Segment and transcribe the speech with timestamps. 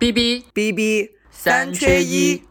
[0.00, 2.49] B B B B 三缺一。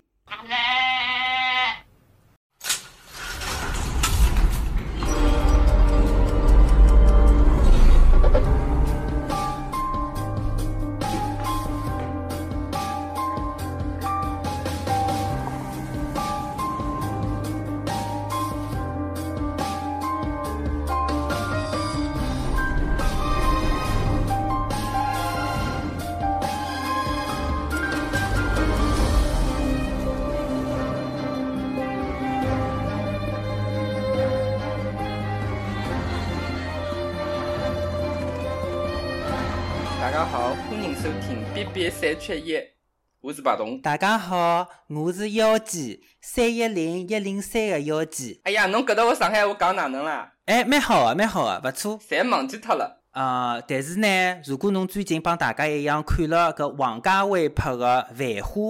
[42.30, 42.62] 缺一，
[43.22, 43.82] 我是白东。
[43.82, 48.40] 大家好，我是妖姬三一零一零三的妖姬。
[48.44, 50.32] 哎呀，侬搿搭个上海话讲哪能啦？
[50.46, 52.00] 哎，蛮好啊，蛮好啊，勿错。
[52.00, 53.02] 侪忘记脱了。
[53.14, 57.78] 啊、但是呢，如果侬最近帮大家一样看了搿王家卫拍的
[58.14, 58.62] 《繁花》，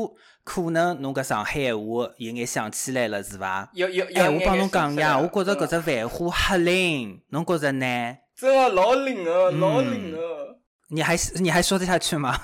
[0.46, 3.70] 可能侬搿上海闲话有眼想起来了，是伐？
[3.73, 4.22] 有有有。
[4.22, 8.16] 哎，我帮侬讲呀，我觉着搿只只《繁花》黑灵，侬觉着呢？
[8.38, 10.60] 真的老灵个，嗯老灵个。
[10.92, 12.40] 你还你还说得下去吗？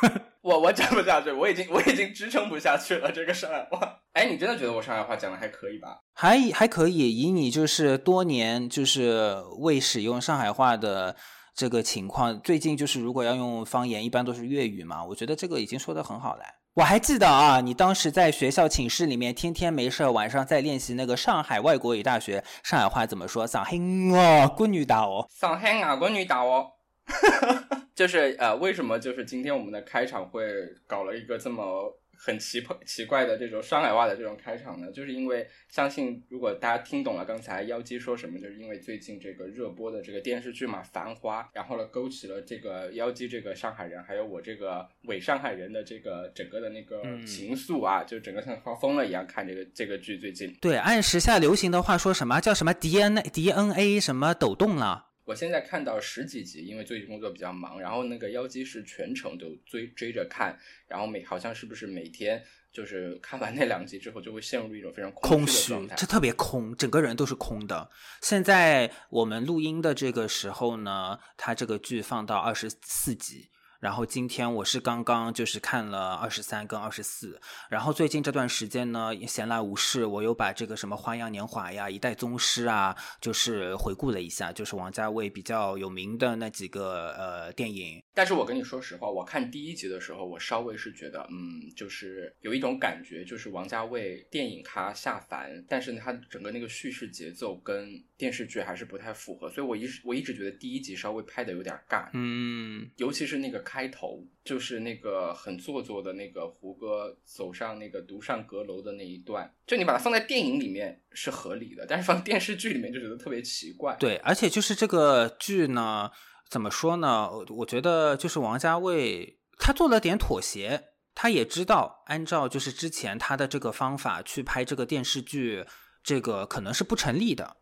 [0.42, 3.98] 我我讲不下去，我已经我已经支撑不下去了这个上海话。
[4.14, 6.00] 哎，你真的觉得我上海话讲的还可以吧？
[6.14, 11.14] 还还可以，以你就是多年就是未使用上海话的
[11.54, 15.04] 这个情况，最近就是如果要用方言，一般都是粤语嘛。
[15.04, 16.42] 我觉得这个已经说的很好了。
[16.74, 23.46] 我还记得啊，你当时在学校寝室里面，天天没事儿晚上在练习那个上海外国语大学上海话怎么说？
[23.46, 23.72] 上海
[24.12, 25.26] 外，国语大哦。
[25.28, 26.79] 上海外国语大学。
[27.94, 30.44] 就是呃，为什么就是今天我们的开场会
[30.86, 34.90] 搞了一个这么很奇葩奇怪的这种上海话的这种开场呢？
[34.92, 50.18] 就是因为相信如果大家听懂了刚才妖姬说什么，就是因为最近这个热播的这个电视剧嘛《繁花》，然后呢勾起了这个妖姬这个上海人，还有我这个伪上海人的这个整个的那个嗯情愫啊，就整个像发疯了一样看这个这个剧。
[50.18, 55.09] 最近对，按时下流行的话说什么叫什么 DNA DNA 什么抖动了？
[55.30, 60.58] 我现在看到十几集，因为最近工作比较忙，然后那个妖姬是全程都追追着看，
[60.88, 62.42] 然后每好像是不是每天
[62.72, 66.04] 就是看完那两集之后，就会陷入一种非常空虚虚的状，态这。
[66.04, 67.88] 特别空，整个人都是空的。
[68.20, 73.50] 现在我们录音的这个时候呢，它这个剧放到二十四集。
[73.80, 88.02] 然后今天我是刚刚就是看了二十三跟二十四，然后最近这段时间呢闲来无事，我又把这个什么《花样年华》呀、《一代宗师》啊，就是回顾了一下，就是王家卫比较有名的那几个呃电影。
[88.20, 113.96] 但是我跟你说实话，我看第一集的时候，我稍微是觉得，嗯，就是有一种感觉，就是王家卫电影他下凡，但是呢，他整个那个叙事节奏跟电视剧还是不太符合，所以我一直我一直觉得第一集稍微拍的有点尬，嗯，尤其是那个开头，就是那个很做作的那个胡歌走上那个独上阁楼的那一段，就你把它放在电影里面是合理的，但是放电视剧里面就觉得特别奇怪。
[113.98, 116.10] 对，而且就是这个剧呢，
[116.50, 117.30] 怎么说呢？
[117.48, 125.64] 我觉得就是王家卫他做了点妥协，他也知道按照就是之前他的这个方法去拍这个电视剧，
[126.02, 127.58] 这个可能是不成立的。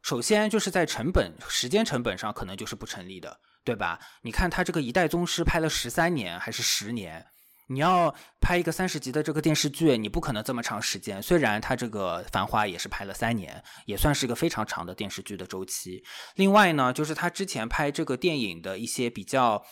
[0.00, 4.00] 首先就是在成本、时间成本上可能就是不成立的，对吧？
[4.22, 7.26] 你看他这个《一代宗师》拍了十三年还是十年，
[7.70, 11.22] 你要拍一个三十集的这个电视剧，你不可能这么长时间。
[11.22, 16.04] 虽然他这个《繁花》也是拍了三年，也算是一个非常长的电视剧的周期。
[16.34, 19.64] 另外呢，就是他之前拍这个电影的一些比较。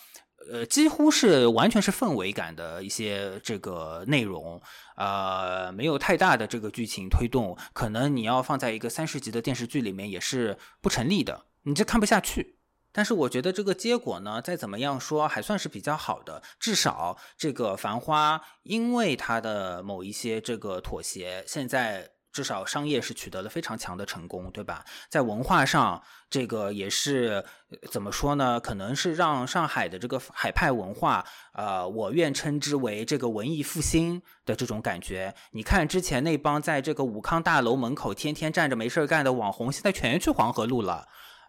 [0.51, 4.63] 呃，几乎是完全是氛围感的一些这个内容，
[4.97, 12.58] 呃，没有太大的这个剧情推动，可能你要放在一个三十集的电视剧里面也是不成立的，你这看不下去。
[12.99, 24.85] 但是我觉得这个结果呢，再怎么样说还算是比较好的，至少这个《繁花》因为它的某一些这个妥协，现在至少商业是取得了非常强的成功，对吧？
[25.09, 27.45] 在文化上，这个也是
[27.89, 28.59] 怎么说呢？
[28.59, 35.33] 可能是让上海的这个海派文化，呃，我愿称之为这个文艺复兴的这种感觉。
[35.53, 41.07] 你看之前那帮在这个武康大楼门口天天站着没事儿干的网红，现在全去黄河路了。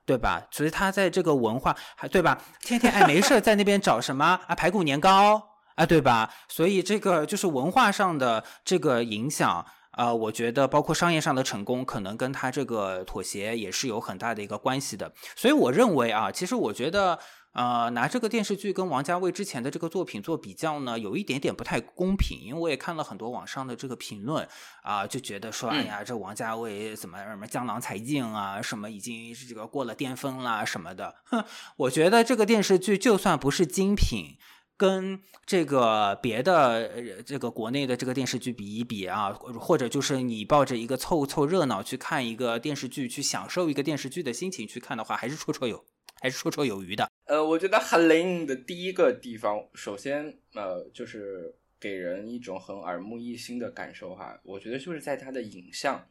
[0.09, 0.41] 对吧？
[0.49, 2.35] 所以他在这个文化还对吧？
[2.61, 5.39] 天天哎没事在那边找什么啊排骨年糕
[5.75, 6.33] 啊，对吧？
[6.47, 9.63] 所以这个就是文化上的这个影响。
[9.91, 15.11] 啊，我觉得包括商业上的成功，可能跟他这个妥协也是有很大的一个关系的。
[15.35, 17.19] 所以我认为啊，其实我觉得，
[17.53, 22.39] 呃，拿这个电视剧跟王家卫之前的这个作品做比较呢，有一点点不太公平。
[22.41, 24.47] 因为我也看了很多网上的这个评论
[24.83, 31.15] 啊、就觉得说，哎呀，这王家卫怎么什么江郎才尽啊，什么已经是这个过了巅峰啦什么的。
[31.25, 31.43] 哼，
[31.77, 34.37] 我觉得这个电视剧就算不是精品。
[34.77, 45.83] 跟这个别的这个国内的这个电视剧比一比啊，或者就是你抱着一个凑凑热闹去看一个电视剧，去享受一个电视剧的心情去看的话，还是绰绰有，
[46.19, 47.09] 还是绰绰有余的。
[47.25, 56.07] 呃，我觉得很灵的第一个地方，首先呃就是给人一种很耳目一新的感受哈，我觉得就是在它的影像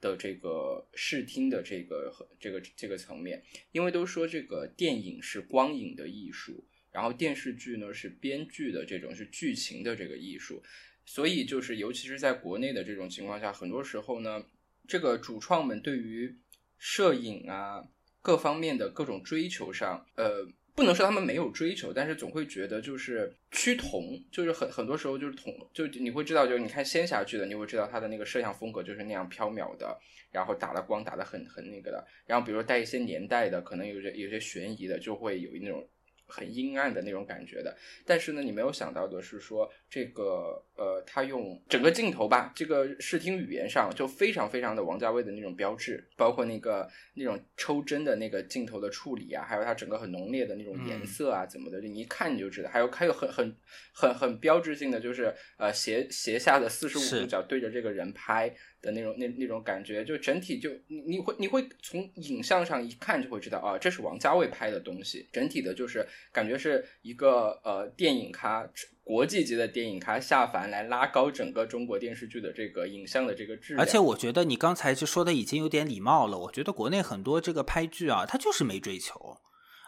[0.00, 6.64] 的这个视听的这个这个这个层面，因为都说这个电影是光影的艺术。
[6.90, 10.62] 然后电视剧呢是编剧的这种是剧情的这个艺术，
[11.06, 14.44] 所以就是尤其是在国内的这种情况下，很多时候呢，
[14.86, 16.36] 这个主创们对于
[16.76, 17.82] 摄影啊
[18.22, 29.98] 各方面的各种追求上，呃，不能说他们没有追求，但是总会觉得就是趋同，就是很很多时候就是同，就你会知道，就是你看仙侠剧的，你会知道他的那个摄像风格就是那样飘渺的，
[30.30, 35.86] 然后打了光打的很很那个的，然后比如说带一些年代的，可能有些有些悬疑的，就会有那种。
[36.32, 37.76] 很阴暗的那种感觉的，
[38.06, 52.70] 但是呢，你没有想到的是说，这个呃，他用整个镜头吧，这个视听语言上就非常非常的王家卫的那种标志，包括那个那种抽帧的那个镜头的处理啊，还有它整个很浓烈的那种颜色啊，怎么的，你一看你就知道。
[52.70, 53.56] 还有还有很很
[53.92, 58.54] 很很标志性的就是呃斜斜下的四十五度角对着这个人拍。
[58.82, 65.26] 的那种那那种感觉，就整体就你你会你会从影像上一看就会知道啊，这是王家卫拍的东西。
[65.32, 68.68] 整体的就是感觉是一个呃电影咖，
[69.04, 73.82] 国际级的电影咖下凡来拉高整个中国电视剧的这个影像的这个质量。
[73.82, 76.36] 而且我觉得你刚才就说的已经有点礼貌了。
[76.36, 79.38] 我觉得国内很多这个拍剧啊，他就是没追求。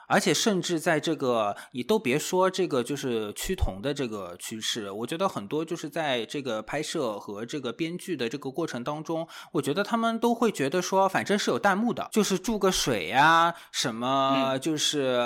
[0.07, 4.91] 而且甚至在这个，你都别说这个，就是趋同的这个趋势。
[4.91, 15.21] 我觉得很多就是在这个拍摄和这个编剧的这个过程当中，我觉得他们都会觉得说，反正是有弹幕的，就是注个水呀，什么就是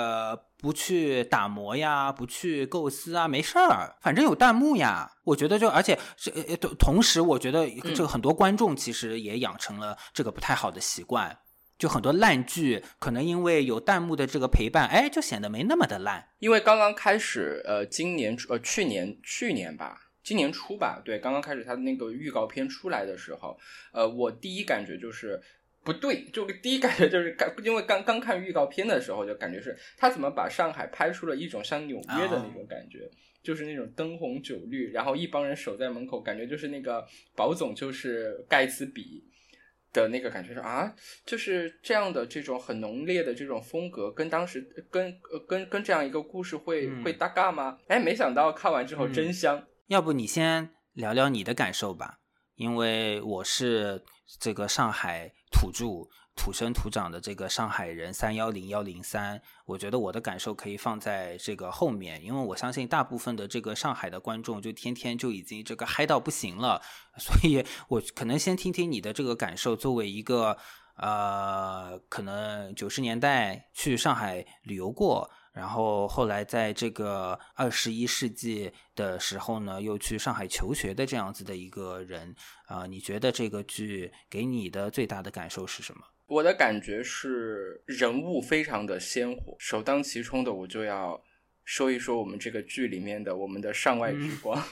[0.57, 5.11] 不去打磨呀，不去构思啊，没事儿，反正有弹幕呀。
[5.23, 11.37] 我觉得就而且这同同时，我觉得这个很多观众其实也养成了这个不太好的习惯。
[11.79, 16.27] 就很多烂剧，可能因为有弹幕的这个陪伴，哎，就显得没那么的烂。
[16.39, 23.57] 因为刚刚开始，呃，今年呃去年去年吧，今年初吧，对，刚刚开始他的那个预告片出来的时候，
[23.93, 25.41] 呃，我第一感觉就是
[25.81, 33.09] 不对，就第一感觉就是刚，因为刚刚看预告片的时候就感觉是他怎么把上海拍出了一种像纽约的那种感觉，
[33.41, 39.23] 就是那种灯红酒绿，然后一帮人守在门口，感觉就是那个宝总就是盖茨比。
[39.91, 40.93] 的那个感觉是啊，
[41.25, 47.77] 就是这样的这种很浓烈的这种风格，跟当时跟跟跟这样一个故事会会搭嘎吗？
[47.87, 49.63] 哎，没想到看完之后真香。
[49.87, 52.19] 要不你先聊聊你的感受吧，
[52.55, 54.03] 因为我是
[54.39, 56.07] 这个上海土著。
[56.39, 66.81] 土生土长的这个上海人，三幺零幺零三，我觉得我的感受可以放在这个后面，因为我相信大部分的这个上海的观众就天天就已经这个嗨到不行了，
[67.17, 70.57] 所以我可能先听听你的这个感受，作为一个
[70.95, 75.29] 呃，可能九十年代去上海旅游过。
[75.51, 82.33] 然后后来在这个二十一世纪的时候呢，又去上海求学的这样子的一个人
[82.67, 86.01] 啊，你觉得这个剧给你的最大的感受是什么？
[86.29, 91.19] 我的感觉是人物非常的鲜活，首当其冲的我就要
[91.65, 94.63] 说一说我们这个剧里面的我们的上外之光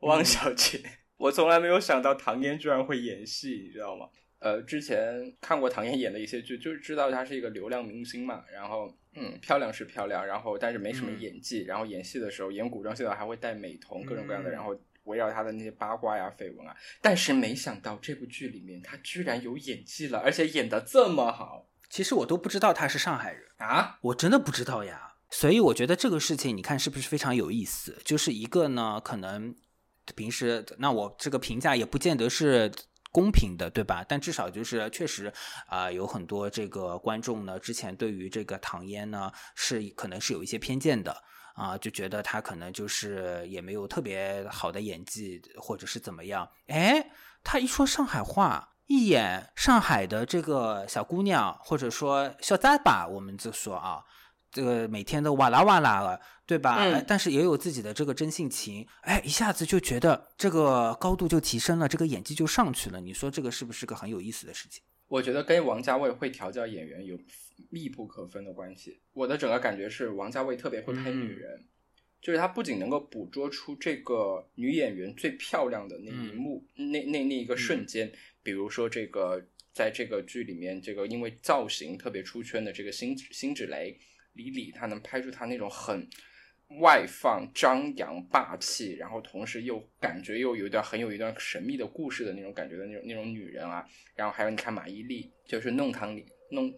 [0.00, 0.80] 汪小姐。
[1.18, 4.08] 我从来没有想到唐嫣居然会演戏，你知道吗？
[4.40, 8.44] 呃，之前看过唐嫣演的一些剧，就是知道她是一个流量明星嘛。
[8.52, 11.62] 然后，嗯，漂亮是漂亮，然后但是没什么演技。
[11.62, 14.50] 然后演戏的时候，演古装戏的还会戴美瞳，各种各样的。
[14.50, 16.74] 然后围绕他的那些八卦呀、绯闻啊。
[17.00, 21.68] 但是没想到这部剧里面他居然有演技了，而且演的这么好。
[21.88, 25.14] 其实我都不知道他是上海人啊，我真的不知道呀。
[25.30, 28.00] 所以我觉得这个事情，你看是不是非常有意思？
[28.04, 29.54] 就是一个呢，可能
[30.14, 32.70] 平时那我这个评价也不见得是。
[33.14, 34.02] 公平的，对吧？
[34.08, 35.30] 但至少就是确实
[35.66, 41.22] 啊，有很多这个观众呢，之前对于这个唐嫣呢是可能是有一些偏见的
[41.54, 46.48] 啊，就觉得她可能就是也没有特别好的演技，或者是怎么样。
[46.66, 47.10] 哎，
[47.44, 54.04] 她一说上海话，一演上海的这个小姑娘，或者说小崽吧，我们就说啊。
[54.54, 56.76] 这个每天都哇啦哇啦了，对吧？
[57.06, 63.00] 但是也有自己的这个真性情，哎，一下子就觉得这个高度就提升了，这个演技就上去了。
[63.00, 64.82] 你说这个是不是个很有意思的事情？
[65.08, 67.18] 我觉得跟王家卫会调教演员有
[67.70, 69.00] 密不可分的关系。
[69.12, 71.64] 我的整个感觉是，王家卫特别会拍女人，
[72.20, 83.98] 就是他不仅能够捕捉出这个女演员最漂亮的那一幕，那那那一个瞬间，比如说这个在这个剧里面，这个因为造型特别出圈的这个辛辛芷蕾。
[84.34, 86.08] 李李，她能拍出她那种很
[86.80, 93.86] 外放、张扬、霸气，然后同时又感觉又有一段很有一段神秘的故事的那种感觉的那种那种女人啊。
[94.14, 96.72] 然后还有你看马伊琍，就是弄堂里弄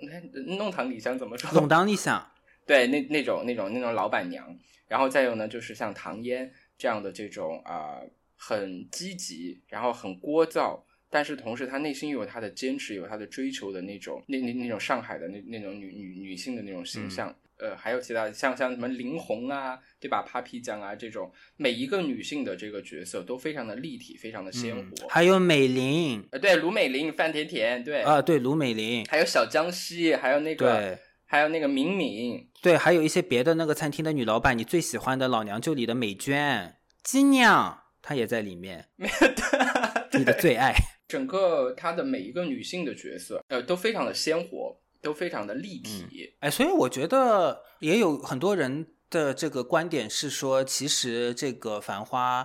[0.57, 1.51] 弄堂里香怎么说？
[1.53, 2.31] 弄堂里香。
[2.67, 4.57] 对，那那种那种那种老板娘。
[4.89, 8.01] 然后再有呢，就是像唐嫣这样的这种啊，
[8.37, 17.35] 很积极，然后很聒噪，但是同时她内心又有她的坚持，有她的追求的那种那那那种上海的那那种女女女性的那种形象。
[17.59, 25.09] 呃，还有其他像像什么林红啊，对吧？Papi 酱啊，这种每一个女性的这个角色都非常的立体，非常的鲜活。
[25.09, 40.75] 还有美玲，呃，对，卢美玲、范甜甜，对，啊，对，卢美玲，还有小江西，还有那个，还有那个敏敏，对，还有一些别的那个餐厅的女老板，你最喜欢的《老娘舅》里的美娟、金娘，她也在里面，没有的，你的最爱。
[41.07, 44.81] 整个她的每一个女性的角色，呃，都非常的鲜活。
[45.05, 52.43] 都非常的立体，哎，所以我觉得也有很多人的这个观点是说，其实这个《繁花》，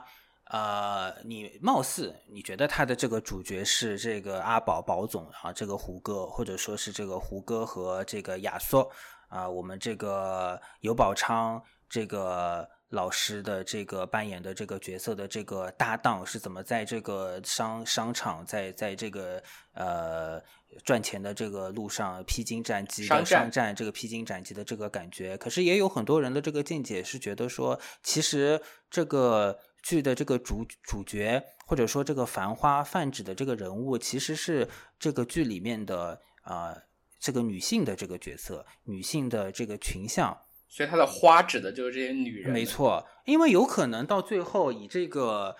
[0.51, 8.91] 呃，你貌似你觉得他的这个主角是这个阿宝宝总啊，这个胡歌，或者说是这个胡歌和这个亚索
[9.29, 12.67] 啊，我们这个尤宝昌这个。
[12.91, 19.39] 老师的这个扮演的这个角色的这个搭档是怎么在这个商商场在在这个
[19.73, 20.41] 呃
[20.83, 25.37] 赚钱的这个路上披荆斩棘的商战这个披荆斩棘的这个感觉？
[25.37, 34.67] 可是也有很多人的这个见解是觉得说，其实这个剧的这个主主角或者说这个繁花泛指的这个人物，其实是
[34.99, 36.75] 这个剧里面的啊
[37.19, 40.37] 这个女性的这个角色，女性的这个群像。
[40.71, 45.55] 所以它的花指的就是这些女人，没错，因为有可能到最后以这个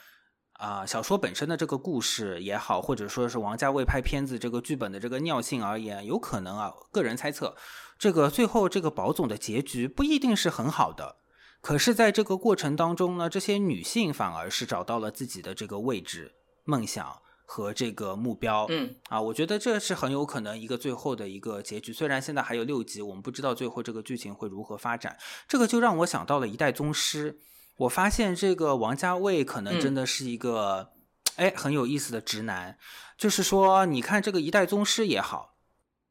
[0.60, 7.56] 啊小说本身的这个故事也好，或者说是王家卫拍片子这个剧本的这个尿性而言，有可能啊，个人猜测，
[7.98, 11.16] 这个最后这个宝总的结局不一定是很好的。
[11.62, 16.36] 可是，在这个过程当中呢，这些女性反而是找到了自己的这个位置、
[16.66, 17.22] 梦想。
[17.51, 21.92] 和这个目标，嗯啊，我觉得这是很有可能一个最后的一个结局。
[21.92, 25.18] 虽然现在还有六集，我们不知道最后这个剧情会如何发展。
[25.48, 27.39] 这个就让我想到了一代宗师。
[27.79, 30.91] 我发现这个王家卫可能真的是一个，
[31.36, 32.77] 哎，很有意思的直男。
[33.17, 35.55] 就是说，你看这个一代宗师也好，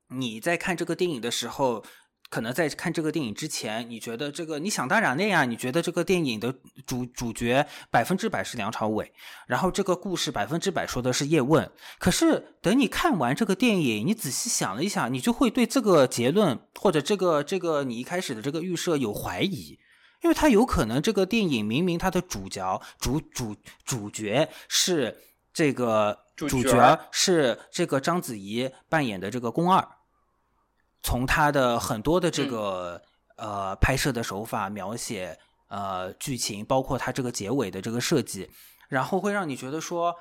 [0.08, 1.84] 你在看这个电影的时候。
[2.30, 5.46] 可能在看这个电影之前，你觉得这个你想当然的呀？
[5.46, 6.54] 你觉得这个电影的
[6.86, 9.10] 主主角百分之百是梁朝伟，
[9.46, 11.72] 然后这个故事百分之百说的是叶问。
[11.98, 19.78] 可是等你看完这个电影，你仔细想了一想，你就会对这个结论或者这个这个你一开始的这个预设有怀疑，
[20.22, 25.16] 因为他有可能这个电影明明他的主角主主主角是
[25.52, 29.86] 这个主角是这个章子怡扮演的这个宫二。
[31.00, 33.00] 从他的很多的这个
[33.36, 38.50] 呃拍摄的手法、描写呃剧情，包括他这个结尾的这个设计，
[38.88, 40.16] 然后会让你觉得说，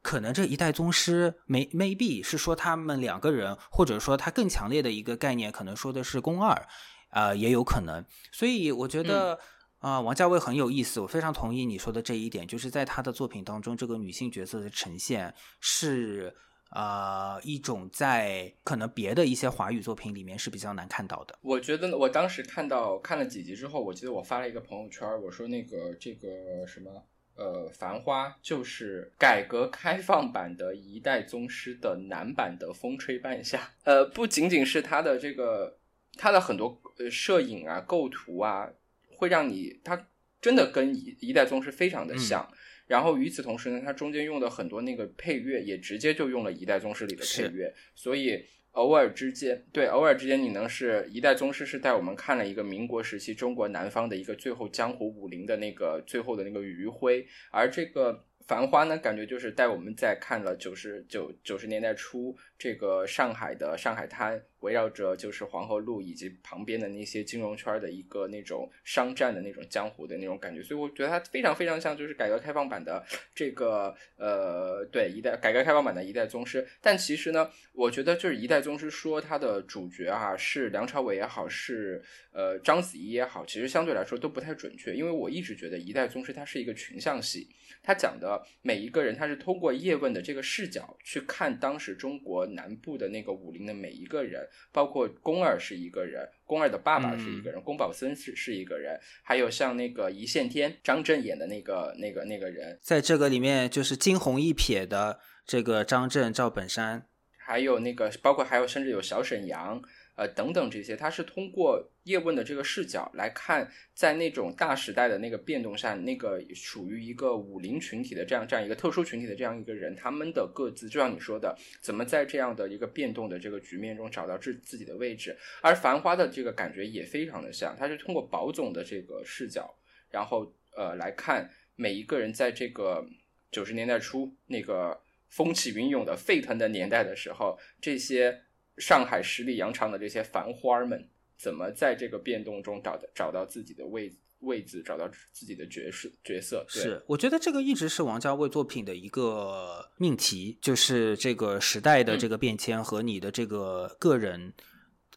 [0.00, 6.68] 可能这一代宗师没 maybe 是说他们两个人，或者说他更强烈的一个概念，可能说的是宫二，
[7.10, 8.04] 啊也有可能。
[8.32, 9.38] 所以我觉得
[9.78, 16.34] 啊，王家卫很有意思，我非常同意你说的这一点，就是在他的作品当中，这个女性角色的呈现是。
[16.70, 21.38] 啊，一种在可能别的一些华语作品里面是比较难看到的。
[21.40, 26.28] 我觉得我当时看到看了几集之后，我记得我发了一个朋友圈，我说那个这个
[26.66, 26.90] 什么
[27.36, 33.72] 呃，《繁花》就是改革开放版的一代宗师的男版的风吹半夏。
[33.84, 35.77] 呃，不仅仅是他的这个，
[36.16, 38.70] 他的很多呃摄影啊、构图啊，
[39.16, 40.08] 会让你他
[40.40, 42.48] 真的跟一一代宗师非常的像。
[42.86, 58.24] 然后与此同时呢，它中间用的很多那个配乐也直接就用了一代宗师里的配乐，所以偶尔之间，对，偶尔之间你能是一代宗师是带我们看了一个民国时期中国南方的一个最后江湖武林的那个最后的那个余晖，而这个。
[58.46, 76.66] 繁花呢，感觉就是带我们在看了九十九九十年代初这个上海的上海滩，围绕着就是黄河路以及旁边的那些金融圈的一个那种商战的那种江湖的那种感觉，所以我觉得它非常非常像就是改革开放版的这个呃对一代改革开放版的一代宗师。
[76.80, 87.48] 但其实呢，我觉得就是一代宗师说它的主角啊是梁朝伟也好，是呃章子怡也好，其实相对来说都不太准确，因为我一直觉得一代宗师它是一个群像戏。
[87.80, 107.06] 他讲的每一个人，他是通过叶问的这个视角去看当时中国南部的那个武林的每一个人，包括宫二是一个人，宫二的爸爸是一个人，宫保森是是一个人，还有像那个一线天张震演的那个那个那个人，在这个里面就是惊鸿一瞥的这个张震赵本山，
[107.38, 109.82] 还有那个包括还有甚至有小沈阳。
[110.18, 125.36] 呃，等等这些，他是通过叶问的这个视角来看，在那种大时代的那个变动下，那个属于一个武林群体的这样这样一个特殊群体的这样一个人，他们的各自，就像你说的，怎么在这样的一个变动的这个局面中找到自自己的位置？
[125.60, 129.74] 而《繁花》的这个感觉也非常的像，它是通过宝总的这个视角，
[130.10, 133.06] 然后呃来看每一个人在这个
[133.52, 134.98] 九十年代初那个
[135.28, 138.40] 风起云涌的沸腾的年代的时候，这些
[138.78, 141.06] 上海十里洋场的这些繁花们。
[141.38, 146.64] 怎么在这个变动中找找到自己的位位置，找到自己的角色角色？
[146.68, 154.52] 是，我觉得这个一直是王家卫作品的一个命题，就是这个时代的这个变迁和你的这个个人，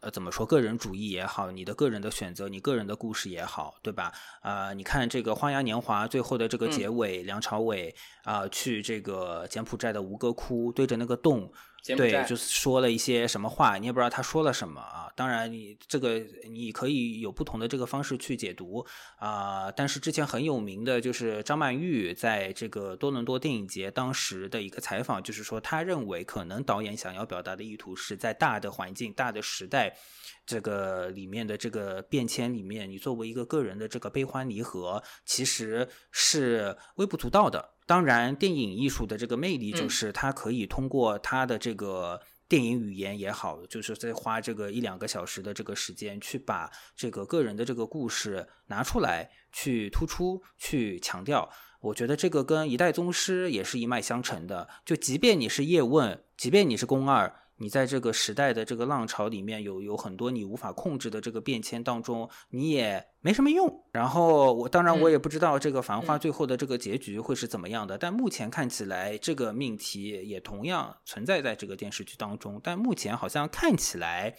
[0.01, 4.11] 呃，怎么说，个人主义也好，你的个人的选择，你个人的故事也好，对吧？
[4.41, 11.51] 啊，你看这个《花样年华》最后的这个结尾，梁朝伟啊，去这个柬埔寨的吴哥窟，对着那个洞。
[11.83, 15.11] 对，就是说了一些什么话，你也不知道他说了什么啊。
[15.15, 18.85] 当然，你这个你可以有不同的这个方式去解读
[19.17, 19.71] 啊。
[19.71, 29.97] 但是之前很有名的就是张曼玉在这个多伦多电影节当时的一个采访，就是说他认为可能导演想要表达的意图是在大的环境、大的时代
[30.45, 37.71] 这个里面的这个变迁里面，你作为一个个人的这个悲欢离合，其实是微不足道的。
[37.91, 51.51] 当然，电影艺术的这个魅力就是它可以通过它的这个电影语言也好，就是在花这个一两个小时的这个时间，去把这个个人的这个故事拿出来，去突出，去强调。
[51.81, 54.69] 我觉得这个跟一代宗师也是一脉相承的。
[54.85, 57.40] 就即便你是叶问，即便你是宫二。
[57.61, 63.85] 你在这个时代的这个浪潮里面有有很多你无法控制的这个变迁当中，你也没什么用。
[63.91, 72.59] 然后我当然我也不知道这个繁花最后的这个结局会是怎么样的，但目前看起来这个命题也同样存在在这个电视剧当中。
[72.63, 74.35] 但目前好像看起来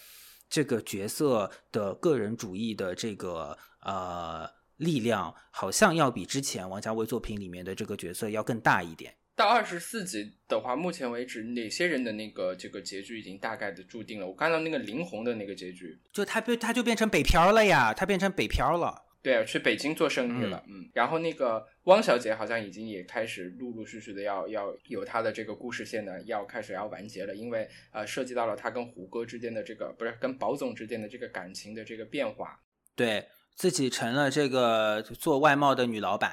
[0.48, 9.14] 这个角色的个人主义的这个呃力量，好像要比之前王家卫作品里面的这个角色要更大一点。
[9.42, 14.26] 到二十四集的话，目前为止哪些人的那个这个结局已经大概的注定了？
[14.26, 20.88] 我看到那个林红的那个结局，就他变他就变成北漂了呀，他变成北漂了，对，去北京做生意了，嗯。
[20.94, 32.60] 然后那个汪小姐好像已经也开始陆陆续续的要要有她的这个故事线呢，要开始要完结了，因为呃涉及到了她跟胡歌之间的这个不是跟宝总之间的这个感情的这个变化，
[32.94, 33.26] 对
[33.56, 36.32] 自己成了这个做外贸的女老板。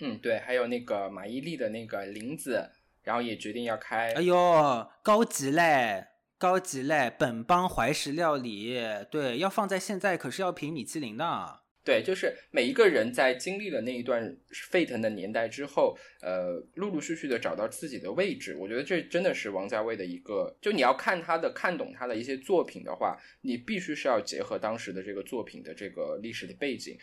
[0.00, 2.70] 嗯，对，还有那个马伊琍的那个林子，
[3.02, 4.12] 然后也决定要开。
[4.14, 6.06] 哎呦，高级嘞，
[6.36, 7.12] 高级嘞！
[7.18, 8.78] 本帮怀石料理，
[9.10, 11.60] 对，要放在现在可是要评米其林的。
[11.84, 18.54] 对，就是每一个人在经历了那一段沸腾的年代之后，呃，陆陆续续的找到自己的位置。
[18.60, 26.98] 我觉得这真的是王家卫的一个，就你要看他的、看懂他的一些作品的话，你必须是要结合当时的这个作品的这个历史的背景，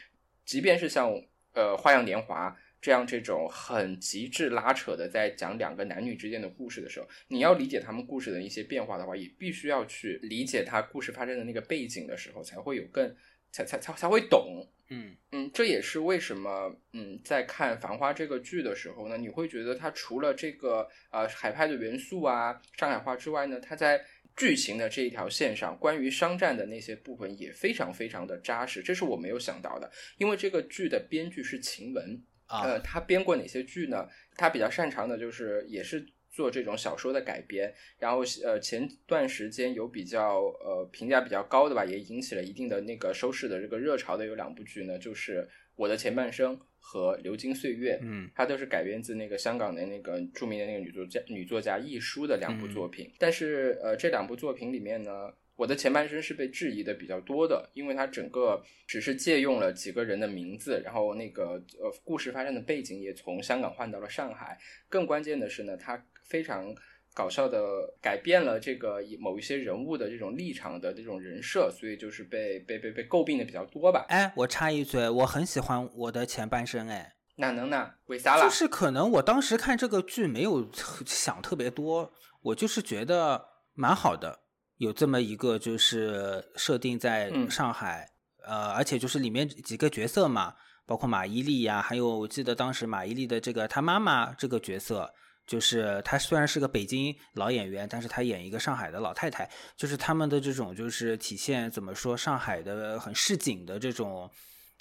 [0.45, 1.09] 即便是像
[1.53, 2.49] 呃《花样年华》。
[2.85, 13.11] 这样这种很极致拉扯的，在讲两个男女之间的故事的时候，你要理解他们故事的一些变化的话，也必须要去理解他故事发生的那个背景的时候，才会有更
[13.51, 14.71] 才才才才会懂。
[14.91, 23.99] 嗯嗯，这也是为什么嗯，在看《繁花》这个剧的时候呢，你会觉得它除了这个呃海派的元素啊、上海话之外呢，它在
[24.37, 32.21] 剧情的这一条线上，关于商战的那些部分也非常非常的扎实，这是我没有想到的，因为这个剧的编剧是晴雯。
[32.47, 34.07] 呃，他编过哪些剧呢？
[34.35, 37.73] 他比较擅长的就是也是做这种小说的改编。
[37.97, 45.41] 然后呃，前段时间有比较呃评价比较高的吧，也引起了一定的那个收视的这个热潮的有两部剧呢，就是
[45.75, 47.93] 《我的前半生》和《流金岁月》。
[48.03, 53.11] 嗯，它都是改编自那个香港的那个著名的那个女作家女作家亦舒的两部作品。
[53.17, 55.33] 但是呃，这两部作品里面呢。
[55.55, 64.57] 我的前半生是被质疑的比较多的，因为它整个只是借用了几个人的名字，然后那个呃故事发生的背景也从香港换到了上海。
[64.89, 66.75] 更关键的是呢，它非常
[67.13, 74.05] 搞笑的改变了这个某一些人物的这种立场的这种人设，所以就是被被被被诟病的比较多吧。
[74.09, 77.93] 哎，我插一嘴，我很喜欢我的前半生，哎，哪能呢？
[78.07, 78.43] 为啥啦？
[78.43, 80.69] 就是可能我当时看这个剧没有
[81.05, 84.41] 想特别多，我就是觉得蛮好的。
[84.77, 88.09] 有这么一个就是设定在上海，
[88.45, 90.53] 呃，而且就是里面几个角色嘛，
[90.85, 95.13] 包括马伊琍呀，还有我记得当时马伊琍的这个她妈妈这个角色，
[95.47, 104.29] 就是她虽然是个北京老演员，但是她演一个上海的老太太，就是他们的这种就是体现怎么说上海的很市井的这种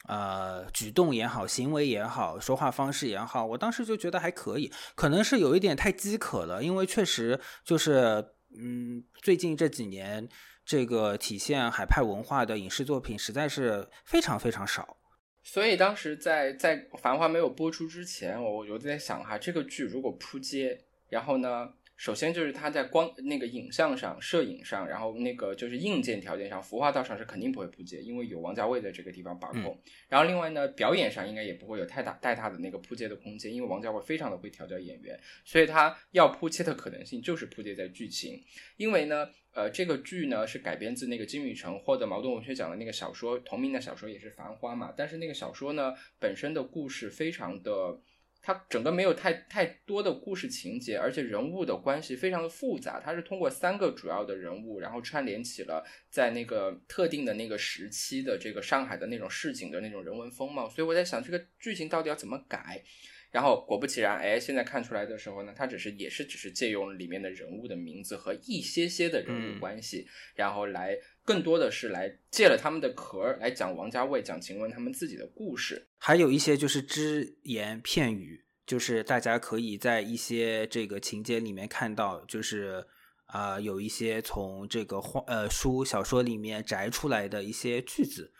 [0.08, 8.33] 呃举动也好，行为也好，说话方式也好，我当时就觉得还可以，可能是有一点太饥渴了，因为确实就是。
[8.58, 10.28] 嗯，最近这几年
[10.64, 14.96] 这个体现海派文化的影视作品实在是非常非常少。
[15.42, 21.74] 所以当时在在《繁花》没有播出之前，我我就在想哈，这个剧如果扑街，然后呢？
[21.96, 29.80] 首先就是它在光那个影像上、摄影上，然后那个就是硬件条件上、服化道上是肯定不会扑街，因为有王家卫在这个地方把控。
[30.08, 38.42] 然后另外呢，表演上应该也不会有太大太大的那个扑街的空间，因为王家卫非常的会调教演员，所以他要扑街的可能性就是扑街在剧情。
[38.76, 44.92] 因为呢，呃，这个剧呢是改编自那个金宇澄获得茅盾文学奖的那个小说同名的小说，也是《繁花》嘛。
[44.96, 48.00] 但是那个小说呢本身的故事非常的。
[48.46, 53.00] 它整个没有太太多的故事情节，而且人物的关系非常的复杂。
[53.00, 60.68] 它是通过三个主要的人物，然后串联起了在那个特定的那个时期的这个上海的那种市井的那种人文风貌。
[60.68, 62.82] 所以我在想，这个剧情到底要怎么改？
[63.30, 82.86] 然后果不其然，哎，现在看出来的时候呢，它只是也是只是借用里面的人物的名字和一些些的人物关系，然后来更多的是来借了他们的壳来讲王家卫、讲晴雯他们自己的故事，还有一些就是只言片语，就是大家可以在一些这个情节里面看到，就是
[83.26, 88.32] 啊有一些从这个画呃书小说里面摘出来的一些句子，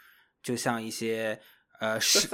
[0.43, 1.41] 就像一些。
[1.81, 2.29] 呃，诗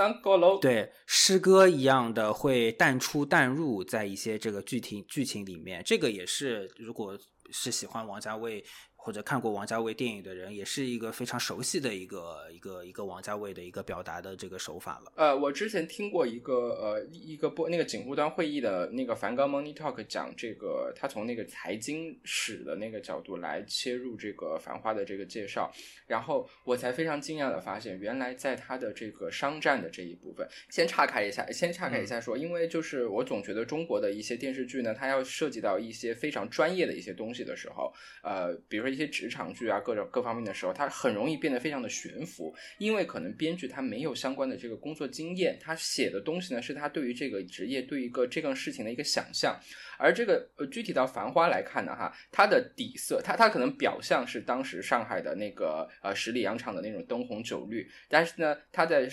[0.61, 7.19] 对诗歌一样的会淡出淡入在一些这个剧情剧情里面，这个也是如果
[7.51, 8.63] 是喜欢王家卫。
[9.03, 15.11] 或者看过王家卫电影的人，也是一个非常熟悉的一个一个一个王家卫的一个表达的这个手法了。
[15.17, 25.73] 呃，我之前听过一个呃一个播那个警务端会议的那个梵高 Money Talk 讲这个，他从那个财经史的那个角度来切入这个繁花的这个介绍，
[26.07, 37.91] 然后我才非常惊讶的发现，原来在他的这个商战的这一部分，先岔开一下，先岔开一下说，因为就是我总觉得中国的一些电视剧呢，它要涉及到一些非常专业的一些东西的时候，
[38.23, 38.89] 呃，比如说。
[38.90, 49.59] 一些职场剧啊，各种各方面的时候，它很容易变得非常的悬浮，因为可能编剧他没有相关的这个工作经验，他写的东西呢是他对于这个职业、对一个这个事情的一个想象。
[49.98, 59.07] 而这个呃，具体到《繁花》来看呢，哈，它的底色，它它可能表象是当时上海的那个呃十里洋场的那种灯红酒绿，但是呢，它在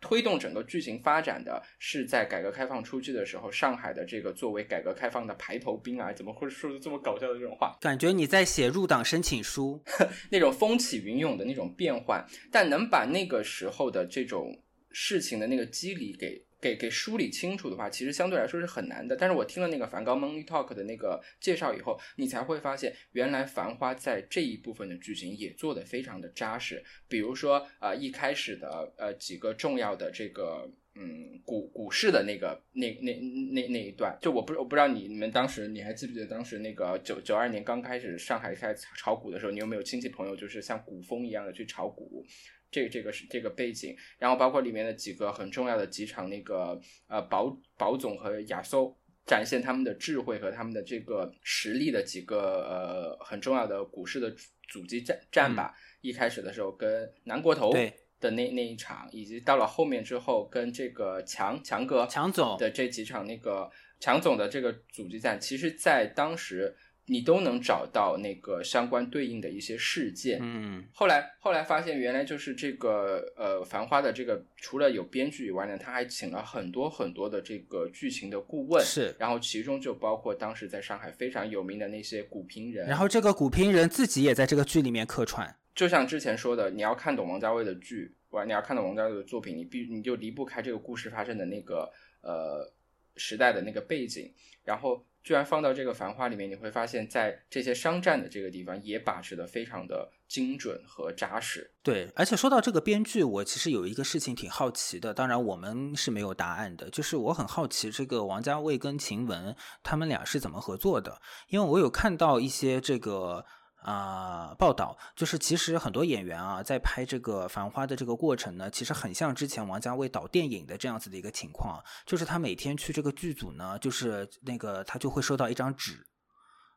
[0.00, 7.76] 推动整个剧情发展的是在改革开放初期的时候，上海的这个作为改革开放的排头兵啊，怎么会说出这么搞笑的这种话？
[7.80, 9.82] 感觉你在写入党申请书，
[10.30, 16.47] 那种风起云涌的那种变换，但能把那个时候的这种事情的那个机理给。
[16.60, 19.16] 给给梳理清楚的话，其实相对来说是很难的。
[19.16, 26.82] 但是我听了那个梵高 Money Talk 的那个介绍以后，你才会发现，原来《繁花》在这一部分的剧情也做得非常的扎实。
[27.08, 33.14] 比如说，呃，一开始的呃几个重要的这个嗯股股市的那个那那
[33.52, 42.24] 那那一段，就我不我不知道你你们当时你还记不记得当时那个九九二年刚开始上海开始炒股的时候，你有没有亲戚朋友就是像股风一样的去炒股？
[42.70, 54.34] 这这个是这个背景，然后包括里面的几个很重要的几场那个呃保保总和亚搜展现他们的智慧和他们的这个实力的几个呃很重要的股市的
[54.68, 55.74] 阻击战战吧。
[56.00, 57.72] 一开始的时候跟南国头
[58.20, 66.76] 的那那一场，以及到了后面之后跟这个强强哥强总的这几场那个强总的这个阻击战，其实在当时。
[67.10, 70.38] 你都能找到那个相关对应的一些事件。
[70.42, 78.84] 嗯，后来后来发现，原来就是这个呃，《繁花》的这个除了有编剧以外呢，他还请了很多很多的这个剧情的顾问。
[78.84, 82.86] 是，然后其中就包括当时在上海非常有名的那些股评人。
[82.86, 85.56] 然后这个股评人自己也在这个剧里面客串。
[85.74, 91.90] 就像之前说的，你要看懂王家卫的剧，完你要看懂王家卫的作品，你必你就离不开这个故事发生的那个
[92.20, 92.70] 呃
[93.16, 94.30] 时代的那个背景，
[94.62, 95.02] 然后。
[95.22, 101.70] 居然放到这个繁花里面，你会发现在这些商战的这个地方也把持的非常的精准和扎实。
[101.82, 113.44] 对，而且说到这个编剧，我其实有一个事情挺好奇的，当然我们是没有答案的，就是我很好奇这个王家卫跟秦雯他们俩是怎么合作的，因为我有看到一些这个。
[113.82, 114.96] 啊，报道。
[115.14, 126.06] 就是其实很多演员啊，在拍这个《繁花》的这个过程呢，其实很像之前王家卫导电影的这样子的一个情况，就是他每天去这个剧组呢，就是那个他就会收到一张纸，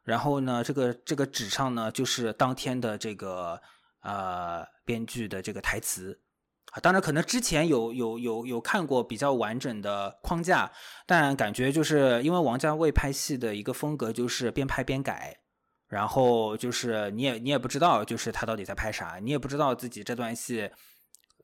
[0.03, 3.61] 然后呢，这个这个纸上呢，就是当天的这个
[4.01, 6.19] 呃编剧的这个台词。
[6.71, 10.71] 啊，当然可能之前有有有有看过比较完整的框架，
[11.05, 15.35] 但感觉就是因为王家卫拍戏的一个风格就是边拍边改。
[15.91, 20.71] 然后就是你也你也不知道，就是他到底在拍啥，你也不知道自己这段戏，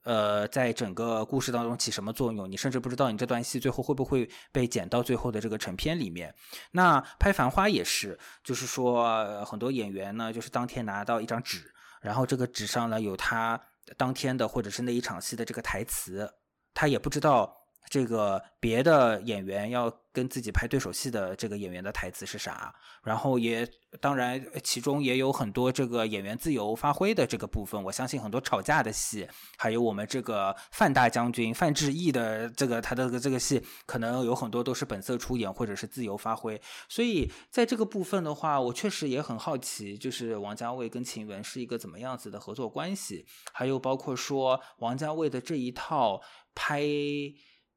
[0.04, 2.50] 呃，在整个故事当中起什么作用？
[2.50, 6.34] 你甚至不知道你这段戏最后会不会被剪到最后的这个成片里面。
[6.72, 13.62] 那拍《繁花》也是，就是说很多演员呢，就是当天拿到一张纸，然后这个纸上呢有他
[13.98, 16.32] 当天的或者是那一场戏的这个台词，
[16.74, 17.54] 他也不知道。
[17.90, 22.74] 这个别的演员要跟自己拍对手戏的这个演员的台词是啥？
[23.04, 23.68] 然后也
[24.02, 27.82] 当然其中也有很多这个演员自由发挥的这个部分。
[27.84, 36.60] 我相信很多吵架的戏，还有我们这个范大将军范志毅的这个他的这个戏，可能有很多都是本色出演或者是自由发挥。
[36.90, 43.26] 所以在这个部分的话，我确实也很好奇，就是王家卫跟秦雯是一个怎么样子的合作关系？
[43.54, 46.22] 还有包括说王家卫的这一套
[46.54, 46.82] 拍。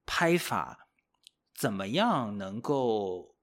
[0.07, 0.89] 拍法
[1.55, 3.37] 怎么样能够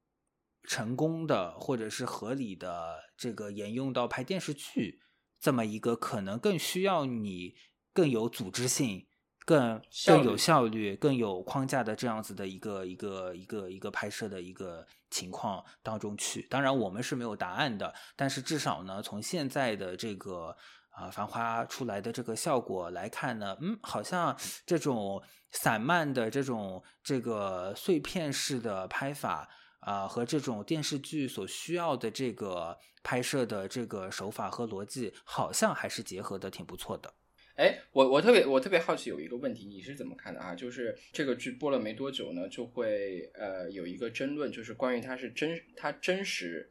[0.63, 5.01] 成功的，或者是合理的这个沿用到拍电视剧
[5.39, 7.55] 这么一个可能更需要你
[7.93, 9.07] 更有组织性、
[9.45, 16.41] 更更有效率、更有框架的这样子的一个一个一个一个拍摄的一个情况当中去？
[16.49, 20.57] 当然，我们是没有答案的，但是至少呢，从现在的这个。
[20.97, 29.47] 啊，繁花出来的这个效果来看呢，嗯，好像这种散漫的这种这个碎片式的拍法
[29.81, 37.13] 啊，和这种电视剧所需要的这个拍摄的这个手法和逻辑，好像还是结合的挺不错的。
[37.57, 40.55] 哎，我我特别我特别好奇有一个问题，你是怎么看的啊？
[40.55, 46.67] 就是这个剧播了没多久呢，就会呃有一个争论，就是关于它是真它真实。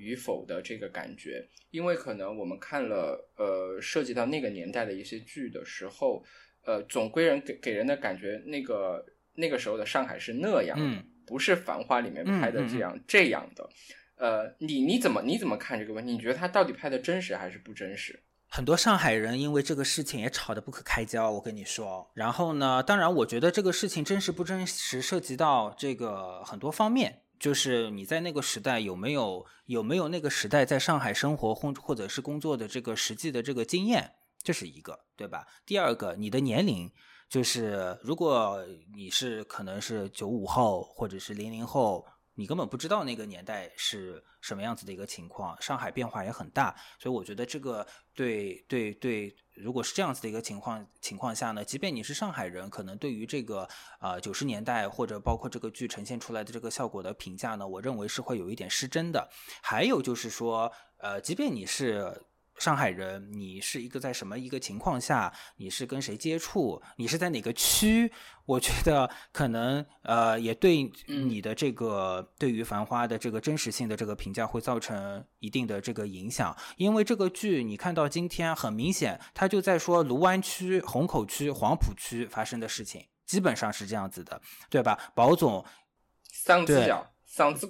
[0.00, 6.24] 与否的这个感觉，因为可能我们看了呃涉及到那个年代的一些剧的时候，
[6.64, 13.68] 呃总归人给给人的感觉，那个那个时候的上海是那样，嗯，不是《繁花》里面拍的这样这样的。
[14.16, 16.12] 呃，你你怎么你怎么看这个问题？
[16.12, 18.18] 你觉得他到底拍的真实还是不真实？
[18.52, 22.10] 很多上海人因为这个事情也吵得不可开交，我跟你说。
[22.14, 27.22] 然后呢，当然我觉得这个事情真实不真实涉及到这个很多方面。
[27.40, 35.46] 就是你在那个时代有没有有没有那个时代在上海生活或或者是工作的这个实际的这个经验，这是一个，对吧？
[35.66, 36.92] 第二个，你的年龄，
[37.28, 42.06] 就是如果你是可能是九五后或者是零零后。
[42.34, 59.28] 你根本不知道那个年代是什么样子的一个情况，上海变化也很大，所以我觉得这个对对对，如果是这样子的一个情况情况下呢，即便你是上海人，可能对于这个啊九十年代或者包括这个剧呈现出来的这个效果的评价呢，我认为是会有一点失真的。
[59.62, 62.24] 还有就是说，呃，即便你是。
[62.60, 65.32] 上海人，你是一个在什么一个情况下？
[65.56, 66.80] 你是跟谁接触？
[66.96, 68.12] 你是在哪个区？
[68.44, 76.54] 我觉得可能呃，也对你的这个对于《繁花》的这个真实性的这个评价会造成一定的这个影响。
[76.76, 85.10] 因为这个剧你看到今天，很明显，他就在说卢湾区、虹口区、黄浦区发生的事情，基本上是这样子的，对吧？
[85.14, 85.64] 保总，
[86.30, 87.09] 三只脚。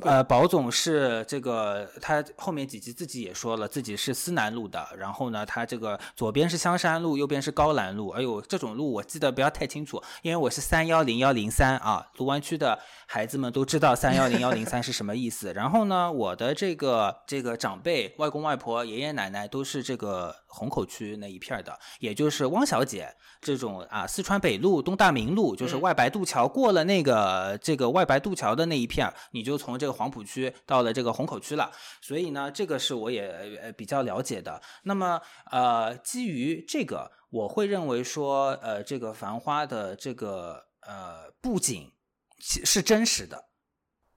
[0.04, 4.88] 呃，宝总是这个，他后面几集自己也说了，自己是思南路的。
[4.96, 8.08] 然后呢，他这个左边是香山路，右边是高兰路。
[8.08, 12.06] 哎呦，这种路我记得不要太清楚，因为我是三幺零幺零三啊。
[12.16, 15.52] 卢湾区的孩子们都知道三幺零幺零三是什么意思。
[15.52, 29.49] 然后呢，我的这个这个长辈、外公外婆、爷爷奶奶都是这个虹口区那一片的，也就是汪小姐这种啊，四川北路、东大明路，就是外白渡桥过了那个这个外白渡桥的那一片，你就。
[29.50, 34.62] 就从这个黄浦区到了这个虹口区了，所以呢，这个是我也呃比较了解的。
[34.84, 41.90] 那么呃，基于这个，我会认为说，呃，这个繁花的这个呃布景
[42.38, 43.49] 是真实的。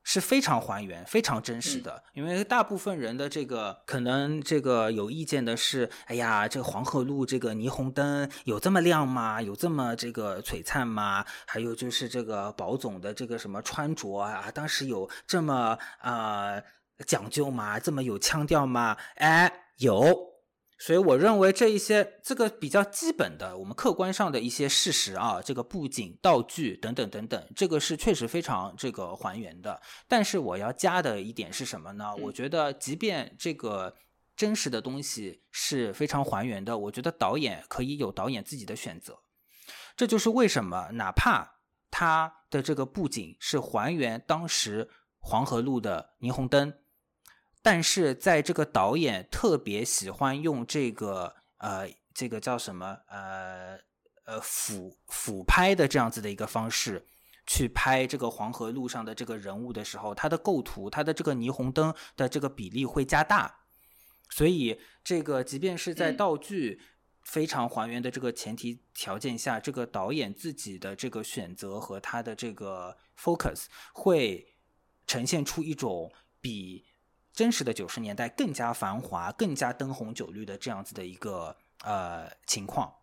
[0.03, 9.41] 是非常还原、非常真实的，因为大部分人的这个可能这个有意见的是，哎呀，这个黄河路这个霓虹灯有这么亮吗？
[9.41, 11.25] 有这么这个璀璨吗？
[11.45, 16.61] 还有就是这个宝总的这个什么穿着啊，当时有这么啊
[17.05, 17.79] 讲究吗？
[17.79, 18.97] 这么有腔调吗？
[19.15, 20.32] 哎，有。
[20.79, 29.81] 所以我认为这一些这个比较基本的，我们客观上的一些事实啊，这个布景、道具等等等等，这个是确实非常这个还原的。
[30.07, 32.13] 但是我要加的一点是什么呢？
[32.17, 33.95] 我觉得，即便这个
[34.35, 39.19] 真实的东西是非常还原的，我觉得导演可以有导演自己的选择。
[39.95, 41.59] 这就是为什么，哪怕
[41.89, 46.73] 他的这个布景是还原当时黄河路的霓虹灯。
[47.63, 52.99] 但是在这个导演特别喜欢用这个呃这个叫什么？
[53.07, 53.79] 呃
[54.25, 57.05] 呃俯俯拍的这样子的一个方式
[57.45, 63.65] 去拍这个黄河路上的这个人物的时候，它的构图，它的这个霓虹灯的这个比例会加大，
[64.29, 66.79] 所以这个即便是在道具
[67.21, 74.55] 非常还原的这个前提条件下，这个导演自己的这个选择和他的这个 focus 会
[75.05, 76.85] 呈现出一种比
[77.33, 82.93] 真实的九十年代更加繁华、更加灯红酒绿的这样子的一个呃情况。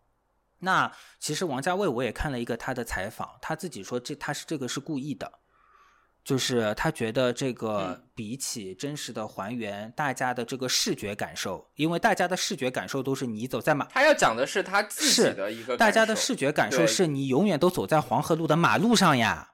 [0.59, 5.39] 那其实王家卫我也看了一个他的采访，他自己说这他是这个是故意的。
[6.23, 19.53] 就是他觉得这个比起真实的还原大家的这个视觉感受，因为大家的视觉感受都是你走在马，他要讲的是他自己的一个，大家的视觉感受是你永远都走在黄河路的马路上呀，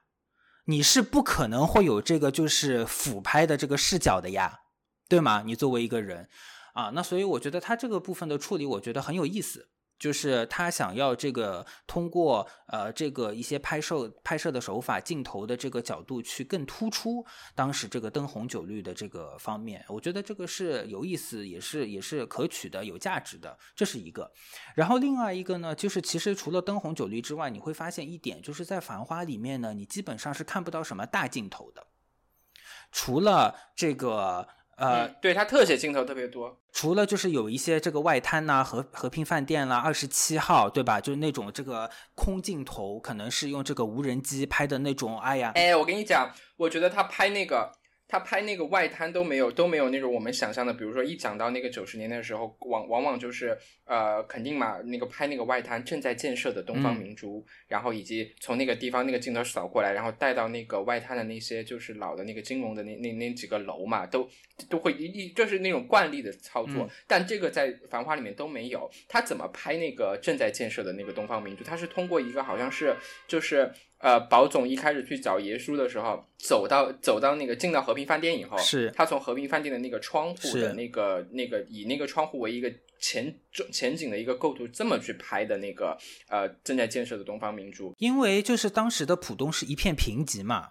[0.66, 4.60] 你是不可能会有这个就是俯拍的这个视角的呀，
[5.08, 5.42] 对吗？
[5.44, 6.28] 你作为一个人
[6.74, 9.68] 啊，那所以我觉得他这个部分的处理，我觉得很有意思。
[9.98, 24.30] 就是他想要这个通过呃这个一些拍摄拍摄的手法镜头的这个角度去更突出当时这个灯红酒绿的这个方面，我觉得这个是有意思，也是也是可取的，有价值的，这是一个。
[24.76, 31.84] 然后另外一个呢，就是其实除了灯红酒绿之外，你会发现一点，就是在《繁花》里面呢，你基本上是看不到什么大镜头的，
[32.92, 34.46] 除了这个。
[34.78, 41.00] 呃，对，它特写镜头特别多，除了就是有一些这个外滩呐、和和平饭店啦、二十七号，对吧？
[41.00, 45.18] 就是那种这个空镜头，可能是用这个无人机拍的那种。
[45.18, 47.72] 哎呀，哎，我跟你讲，我觉得他拍那个。
[48.08, 64.26] 他拍那个外滩都没有都没有那种我们想象的，比如说一讲到那个九十年代的时候，往往往就是呃肯定嘛，那个拍那个外滩正在建设的东方明珠，然后以及从那个地方那个镜头扫过来，然后带到那个外滩的那些就是老的那个金融的那那那几个楼嘛，都
[64.70, 68.90] 都会一一就是那种惯例的操作，但这个在繁花里面都没有。
[69.06, 71.62] 他怎么拍那个正在建设的那个东方明珠？
[71.62, 73.70] 他是通过一个好像是就是。
[73.98, 83.34] 呃，宝总一开始去找爷叔的时候，走到走到那个进到和平饭店以后，是他从和平饭店的那个窗户的那个那个以那个窗户为一个前
[83.72, 90.68] 前景的一个构图，这么去拍的那个呃正在建设的东方明珠，因为就是当时的浦东是一片贫瘠嘛。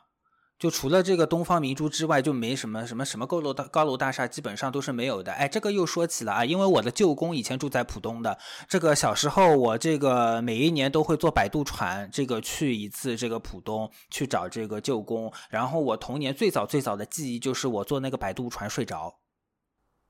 [0.59, 5.31] 就除了这个东方明珠之外，就没什么什么什么高楼大高楼大厦，基本上都是没有的。
[5.31, 15.31] 哎，这个又说起了啊，因为我的舅公以前住在浦东的，这个小时候我这个每一年都会坐摆渡船，这个去一次这个浦东去找这个舅公。
[15.49, 19.15] 然后我童年最早最早的记忆就是我坐那个摆渡船睡着。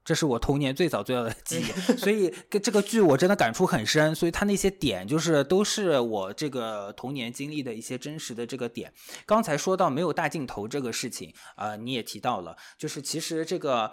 [0.08, 1.64] 这是我童年最早最早的记忆，
[1.98, 4.16] 所以跟这个剧我真的感触很深。
[4.16, 8.94] 所以它那些点就是都是我这个童年经历的一些真实的这个点。
[9.26, 13.92] 刚才说到没有大镜头这个事情啊，你也提到了，就是其实这个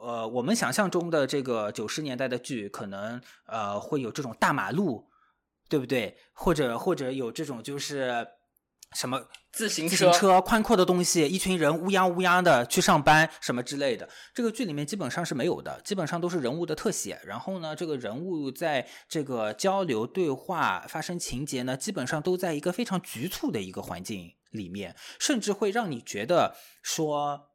[0.00, 5.06] 呃，我们想象中的这个九十年代的剧，可能呃会有这种大马路，
[5.68, 6.16] 对不对？
[6.32, 8.26] 或者或者有这种就是。
[8.94, 9.20] 什么
[9.52, 14.08] 自行车、宽阔的东西，一群人乌泱乌泱的去上班，什么之类的。
[14.34, 17.20] 这个剧里面基本上是没有的，基本上都是人物的特写。
[17.24, 27.50] 然后呢，这个人物在这个交流、对话、发生情节呢，基本上都在一个非常局促的一个环境里面，甚至会让你觉得说，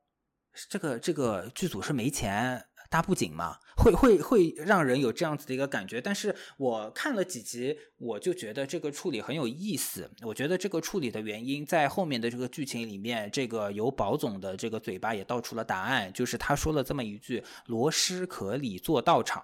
[0.69, 2.65] 这个这个剧组是没钱。
[2.89, 5.99] 大布景嘛，会会会让人有这样子的一个感觉。
[5.99, 10.09] 但是我看了几集，我就觉得这个处理很有意思。
[10.21, 19.43] 我觉得这个处理的原因，在后面的这个剧情里面，这个由宝总的这个嘴巴也道出了答案，就是他说了这么一句：“螺蛳可里做道场。”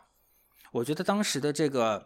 [0.73, 2.03] 我觉得当时的这个，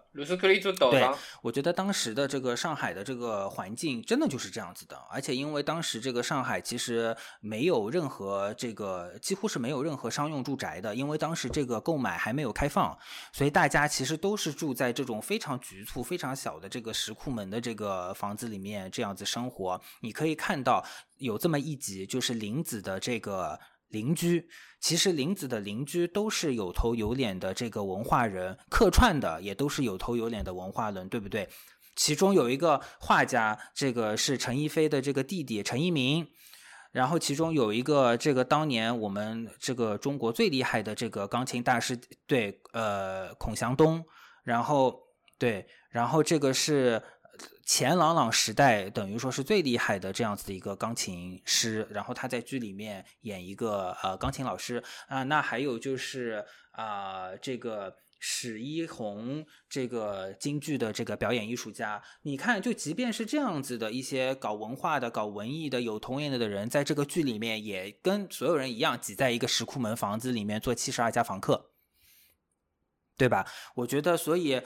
[0.92, 1.02] 对，
[1.42, 12.98] 我觉得当时的这个上海的这个环境真的就是这样子的，而且因为当时这个上海其实没有任何这个几乎是没有任何商用住宅的，因为当时这个购买还没有开放，
[13.32, 19.80] 所以大家其实都是住在这种非常局促、非常小的这个石库门的这个房子里面这样子生活。
[20.02, 20.86] 你可以看到
[21.20, 23.58] 有这么一集，就是林子的这个。
[23.92, 24.46] 邻居
[24.80, 31.50] 其实林子的邻居都是有头有脸的这个文化人，客串的也都是有头有脸的文化人，对不对？
[31.96, 36.28] 其中有一个画家，这个是陈逸飞的这个弟弟陈一鸣，
[36.92, 44.06] 然后其中有一个这个当年我们这个中国最厉害的这个钢琴大师，对，呃，孔祥东，
[44.44, 45.00] 然后
[45.38, 47.02] 对，然后这个是。
[47.68, 71.72] 钱朗朗时代等于说是最厉害的这样子的一个钢琴师，然后他在剧里面演一个呃钢琴老师啊，那还有就是啊这个史一红这个京剧的这个表演艺术家，你看就即便是这样子的一些搞文化的、搞文艺的、有童颜的人，在这个剧里面也跟所有人一样挤在一个石库门房子里面做七十二家房客，
[73.18, 73.46] 对吧？
[73.76, 74.62] 我觉得所以。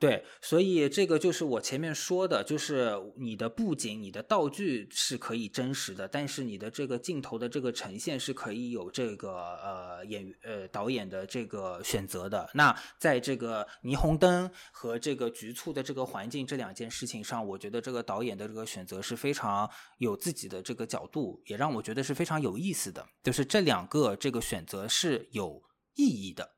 [0.00, 9.30] 对，所以这个就是我前面说的，就是你的布景、你的道具是可以真实的，但是你的这个镜头的这个呈现是可以有这个
[9.62, 12.48] 呃演呃导演的这个选择的。
[12.54, 23.06] 那在这个霓虹灯和这个局促的这个环境这两件事情上，我觉得这个导演的这个选择是非常有自己的这个角度，也让我觉得是非常有意思的。
[23.22, 25.62] 就是这两个这个选择是有
[25.94, 26.52] 意义的。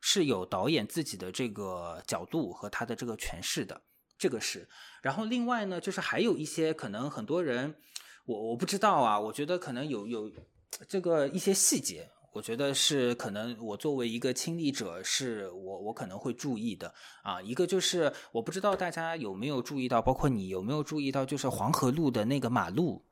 [0.00, 3.82] 是有导演自己的这个角度和他的这个诠释的，
[4.18, 4.68] 这个是。
[5.02, 7.74] 然后另外呢，就是还有一些可能很多人，
[8.24, 10.30] 我我不知道啊，我觉得可能有有
[10.88, 16.92] 这个一些细节，我觉得是可能我作为一个亲历者，是我我可能会注意的
[17.22, 17.40] 啊。
[17.40, 23.04] 一个就是我不知道大家有没有注意到，包括你有没有注意到，就是黄河路的那个马路，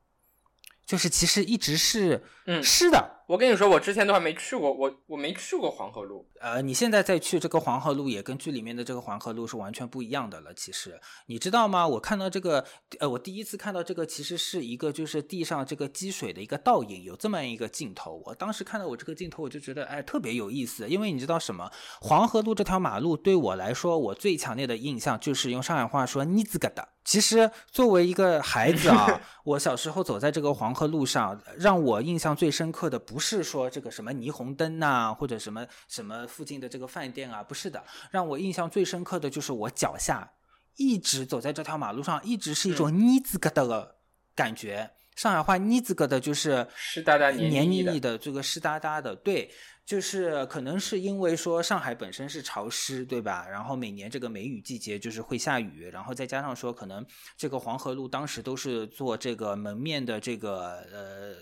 [0.85, 3.14] 就是其实一直是嗯湿的。
[3.27, 6.27] 我跟你说，我之前都还没去过，我我没去过黄河路。
[6.39, 10.53] 呃，你现在再去这个黄河路，也跟剧里面的这个黄河路是完全不一样的了。
[10.53, 11.87] 其实你知道吗？
[11.87, 12.63] 我看到这个，
[12.99, 18.21] 呃，我第一次看到这个，其实是一个就是地上这个积水的一个倒影，有这么一个镜头。
[18.25, 21.71] 我当时看到我这个镜头，我就觉得哎特别有意思，因为你知道什么？
[22.01, 26.85] 黄河路这条马路对我来说，我最强烈的印象就是用上海话说“妮子疙瘩”。
[27.05, 40.31] 其实作为一个孩子啊， 我小时候走在这个黄河路上，让我印象最深刻的不是说这个什么霓虹灯呐，或者什么什么附近的这个饭店啊，不是的，让我印象最深刻的就是我脚下
[40.77, 43.97] 一直走在这条马路上，一直是一种泥子疙瘩的
[44.33, 44.91] 感觉。
[45.15, 49.49] 上海话腻子个的就是湿哒哒黏黏腻腻的，这个湿哒哒的，对。
[49.85, 53.45] 就是可能是因为说上海本身是潮湿，对吧？
[53.47, 57.05] 然后每年这个梅雨季节就是会下雨，然后再加上说可能
[57.37, 61.35] 这个黄河路当时都是做这个门面的这个呃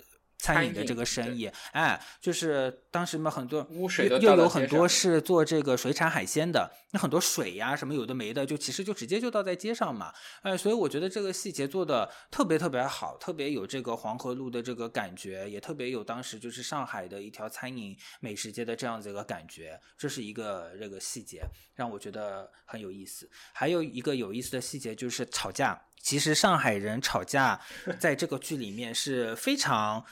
[0.44, 21.42] 餐饮的这个生意，哎，就是当时嘛很多污水又又有很多是做这个水产海鲜的，那很多水呀什么有的没的，就其实就直接就倒在街上嘛，哎，所以我觉得这个细节做的特别特别好，特别有这个黄河路的这个感觉，也特别有当时就是上海的一条餐饮美食街的这样子一个感觉，这是一个这个细节
[21.74, 23.30] 让我觉得很有意思。
[23.54, 27.62] 还有一个有意思的细节就是吵架，其实上海人吵架
[27.98, 30.04] 在这个剧里面是非常。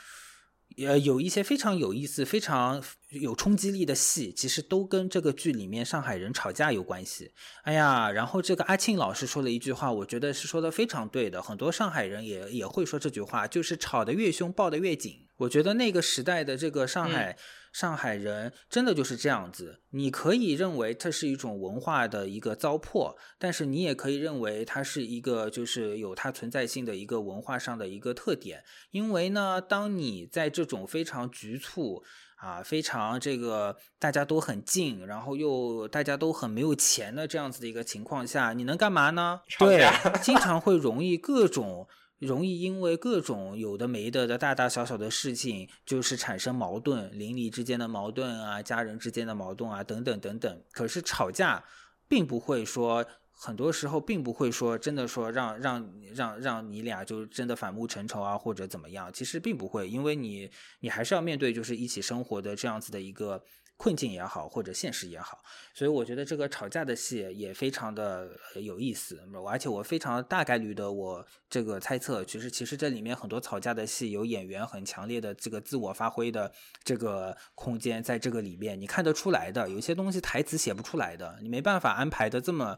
[0.78, 7.32] 呃，有一些非常有意思、非常有冲击力的戏，其实都跟这个剧里面上海人吵架有关系。
[7.64, 15.28] 哎呀，然后这个阿庆老师说了一句话，我觉得是说的非常对的，很多上海人也也会说这句话，就是吵得越凶，抱得越紧。
[15.38, 17.36] 我觉得那个时代的这个上海、
[17.72, 19.82] 上海人真的就是这样子。
[19.92, 28.64] 你可以认为它是一种文化的一个糟粕，但是你也可以认为它是一个就是有它存在性的一个文化上的一个特点。
[28.92, 32.04] 因为呢，当你在这种非常局促
[32.38, 39.42] 啊、非常这个大家都很近，然后又大家都很没有钱的这样子的一个情况下，你能干嘛呢？
[39.60, 39.88] 对，
[40.22, 41.88] 经常会容易各种。
[42.22, 50.64] 容易因为各种有的没的的大大小小的事情，就是产生矛盾，邻里之间的矛盾啊，家人之间的矛盾啊，等等等等。
[50.72, 51.64] 可是吵架，
[52.08, 59.12] 并不会说，很多时候并不会说真的说让让让让你俩就真的反目成仇啊，或者怎么样。
[59.12, 60.48] 其实并不会，因为你
[60.82, 63.44] 你还是要面对就是一起生活的这样子的一个
[63.82, 65.40] 困境也好，或者现实也好。
[65.74, 69.20] 所以我觉得这个吵架的戏也非常的呃有意思，
[69.50, 76.52] 而且我非常大概率的我这个猜测，其实其实这里面很多吵架的戏有演员很强烈的这个自我发挥的
[76.84, 82.78] 这个空间在这个里面，你看得出来的，有些东西台词写不出来的，你没办法安排的这么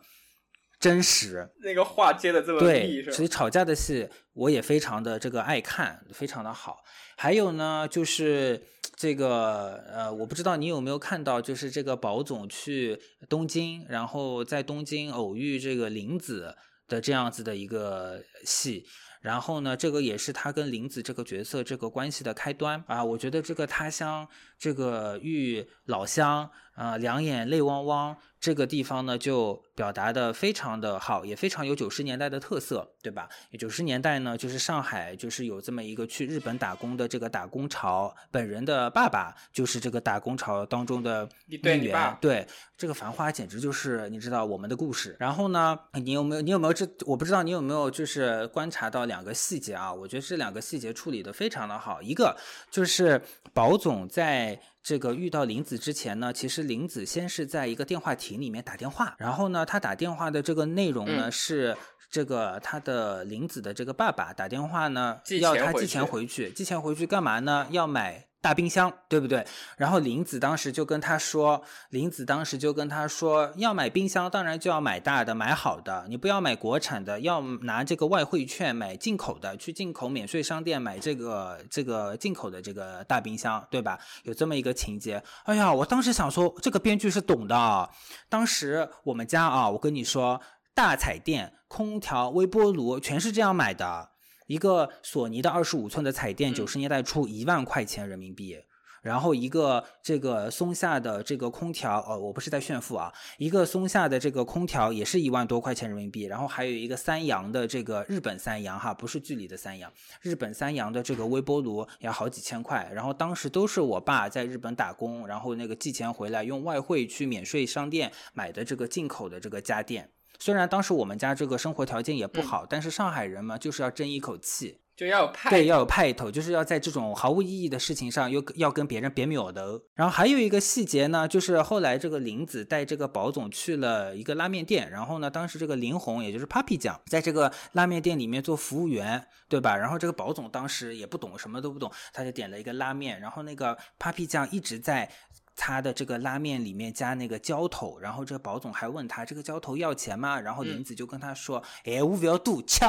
[0.80, 1.50] 真实。
[1.62, 3.16] 那个话接的这么密对，是吧？
[3.18, 6.84] 所以吵架的戏我也非常的这个爱看，非常的好。
[7.18, 8.64] 还有呢，就是
[8.96, 16.56] 这个呃，我不知道你有没有看到，就是这个宝总去东京，然后在东京偶遇这个林子
[16.88, 18.86] 的这样子的一个戏。
[19.22, 23.02] 然后呢，这个也是他跟林子这个角色这个关系的开端啊。
[23.02, 24.28] 我觉得这个他乡，
[24.64, 33.30] 这个遇老乡啊、两眼泪汪汪这个地方呢，就表达的非常的好，也非常有九十年代的特色，对吧？
[33.60, 45.16] 九十年代呢，就是上海就是有这么一个去日本打工的这个打工潮，本人的爸爸就是这个打工潮当中的你一员对你爸，对，这个繁花简直就是你知道我们的故事。
[45.20, 49.94] 然后呢，你有没有你有没有这我不知道你有没有就是观察到两个细节啊？
[49.94, 52.02] 我觉得这两个细节处理的非常的好。
[52.02, 52.36] 一个
[52.72, 53.22] 就是
[53.54, 61.78] 宝总在这个遇到林子之前呢，其实林子先是在一个电话亭里面打电话，然后呢，他打电话的这个内容呢、嗯是。
[62.14, 67.66] 这个他的林子的这个爸爸打电话呢，要他寄钱回去钱回去，寄钱回去干嘛呢？
[67.72, 69.48] 要买大冰箱，对不对？
[69.78, 83.98] 然后林子当时就跟他说，林子当时就跟他说，要买冰箱，当然就要买大的，买好的，你不要买国产的，要拿这个外汇券买进口的，去进口免税商店买这个这个进口的这个大冰箱，对吧？
[84.24, 85.24] 有这么一个情节。
[85.46, 87.56] 哎呀，我当时想说，这个编剧是懂的。
[87.56, 87.90] 啊
[88.28, 90.42] 当时我们家啊，我跟你说，
[90.74, 94.10] 大彩电、空调、微波炉全是这样买的。
[94.54, 98.56] 一个索尼的二十五寸的彩电，九十年代初一万块钱人民币，
[99.02, 109.92] 然后一个这个松下的这个空调，呃，我不是在炫富啊，一个松下的这个空调也是一万多块钱人民币，然后还有一个三洋的这个日本三洋哈，不是剧里的三洋，
[110.22, 120.12] 日本三洋的这个微波炉要好几千块，然后当时都是我爸在日本打工，然后那个寄钱回来用外汇去免税商店买的这个进口的这个家电。
[120.40, 129.82] 虽然当时我们家这个生活条件也不好，但是上海人嘛，就是要争一口气，就要有派，对，要有派头，就是要在这种毫无意义的事情上，又要跟别人别扭的。
[129.96, 139.78] 然后还有一个细节呢，就是后来这个林子带这个宝总去了一个拉面店，然后呢，当时这个林红，也就是 Papi 酱，在这个拉面店里面做服务员，对吧？
[139.78, 145.10] 然后这个宝总当时也不懂，什么都不懂，他就点了一个拉面，然后那个 Papi 酱一直在。
[145.56, 150.40] 他的这个拉面里面加那个浇头，然后这个宝总还问他这个浇头要钱吗？
[150.40, 152.82] 然后林子就跟他说：“哎，我不要赌吃，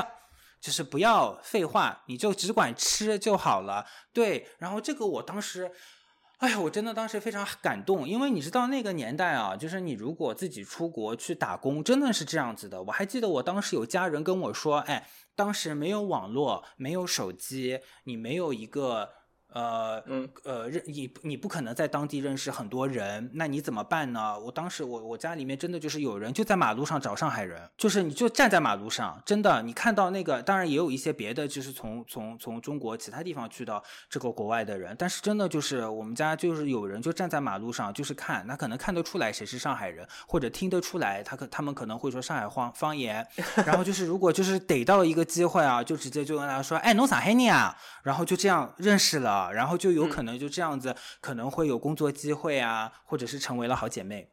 [0.61, 5.71] 就是不要废话，你就只管吃就好了。”对，然后这个我当时，
[6.39, 12.83] 哎呀，我真的当时非常感动，因为你知道那个年代啊，就是你如果自己出国去打工，真的是这样子的。
[12.85, 15.07] 我还记得我当时有家人跟我说：“哎，
[15.37, 19.11] 当时没有网络，没有手机，你没有一个。”
[19.55, 24.37] 呃，嗯，呃，认你你不可能在当地认识很多人，那你怎么办呢？
[24.37, 33.81] 我当时我我家里面真的就是有人就在马路上找上海人，就是你就站在马路上，真的你看到那个，当然也有一些别的，就是从从从中国其他地方去到
[34.11, 43.25] 这个国外的人，但是真的就是我们家就是有人就站在马路上，就是看，那可能看得出来谁是上海人，或者听得出来他可他们可能会说上海话方言，
[43.65, 49.44] 然后就是如果就是逮到一个机会啊，就直接就跟他说，哎，侬上海人啊，然后就这样认识了。
[49.53, 54.31] 然后就有可能就这样子，可能会有工作机会啊，或者是成为了好姐妹。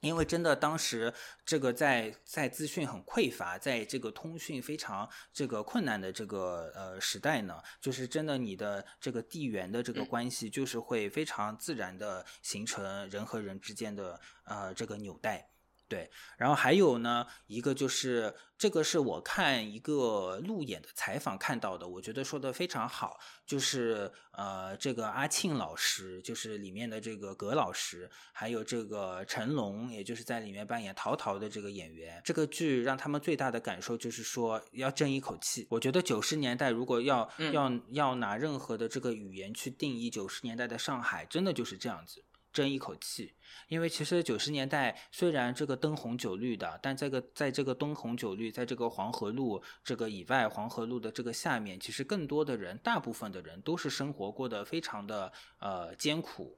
[0.00, 1.14] 因为真的当时
[1.46, 15.48] 这个在在资讯很匮乏，在这个通讯非常这个困难的这个呃时代呢，就是真的你的这个地缘的这个关系，就是会非常自然的形成人和人之间的呃这个纽带。
[15.86, 35.66] 对，然后还有呢，一个就是这个是我看一个路演的采访看到的，我觉得说的非常好，就是呃，这个阿庆老师，就是里面的这个葛老师，还有这个成龙，也就是在里面扮演陶陶的这个演员，这个剧让他们最大的感受就是说要争一口气。
[35.70, 42.24] 我觉得九十年代如果要要要拿任何的这个语言去定义九十年代的上海，真的就是这样子。
[42.54, 43.34] 争一口气，
[43.66, 56.56] 因为其实九十年代虽然这个灯红酒绿的，但这个在这个灯红酒绿，在这个黄河路这个以外，黄河路的这个下面，其实更多的人，大部分的人都是生活过得非常的呃艰苦，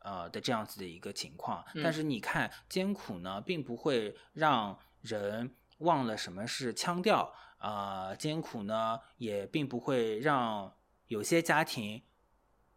[0.00, 1.64] 呃的这样子的一个情况。
[1.80, 10.74] 但是你看，艰苦呢，并不会让人忘了什么是腔调，啊，艰苦呢，也并不会让
[11.06, 12.02] 有些家庭。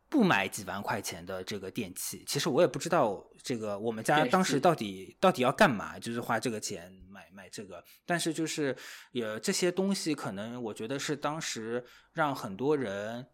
[0.10, 7.84] 不买几万块钱的这个电器，其实我也不知道这个我们家当时到底到底要干嘛，就是花这个钱买买这个。
[8.08, 8.76] 但是就是
[9.12, 13.28] 也这些东西，可能我觉得是当时让很多人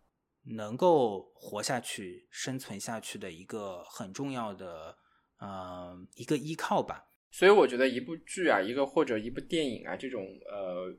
[0.43, 4.97] 能够活下去、生存下去的一个很重要的
[5.39, 7.05] 嗯一个依靠吧。
[7.31, 10.93] 所以我觉得一部剧啊，一个或者一部电影啊，这种呃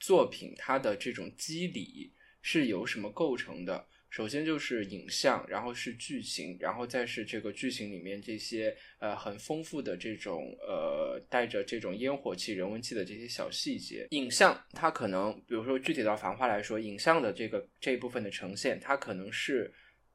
[0.00, 2.12] 作品，它的这种机理
[2.42, 3.86] 是由什么构成的？
[4.10, 14.08] 首先就是影像，然后是剧情，然后再是这个剧情里面这些呃很丰富的这种呃带着这种烟火气、人文气的这些小细节。
[14.10, 19.72] 影像它可能，比如说具体到《繁花》来说，影像的这个这一部分的呈现，它可能是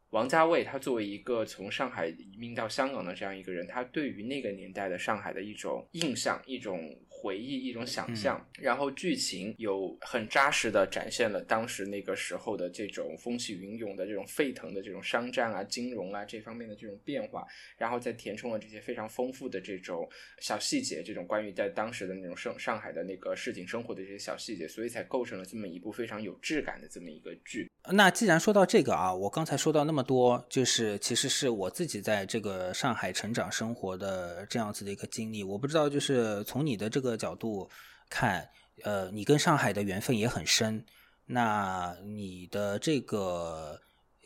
[0.09, 6.93] 王家卫他作为一个从上海移民到香港的这样一个人，他对于那个年代的上海的一种印象，一种。
[7.25, 17.43] 回忆一种想象，然后剧情有很扎实的展现了当时那个时候的这种风起云涌的这种沸腾的这种商战啊、金融啊这方面的这种变化，
[17.79, 20.07] 然后再填充了这些非常丰富的这种
[20.39, 27.67] 小细节，这种关于在当时的那种上上海的那个市井生活的这些小细节，所以才构成了这么一部非常有质感的这么一个剧。
[27.91, 37.15] 那既然说到这个啊，我刚才说到那么多，就是其实是我自己在这个上海成长生活的这样子的一个经历，我不知道就是从你的这个。
[37.15, 37.67] 角度
[38.09, 38.49] 看，
[38.83, 40.85] 呃，你跟上海的缘分也很深。
[41.25, 43.79] 那你的这个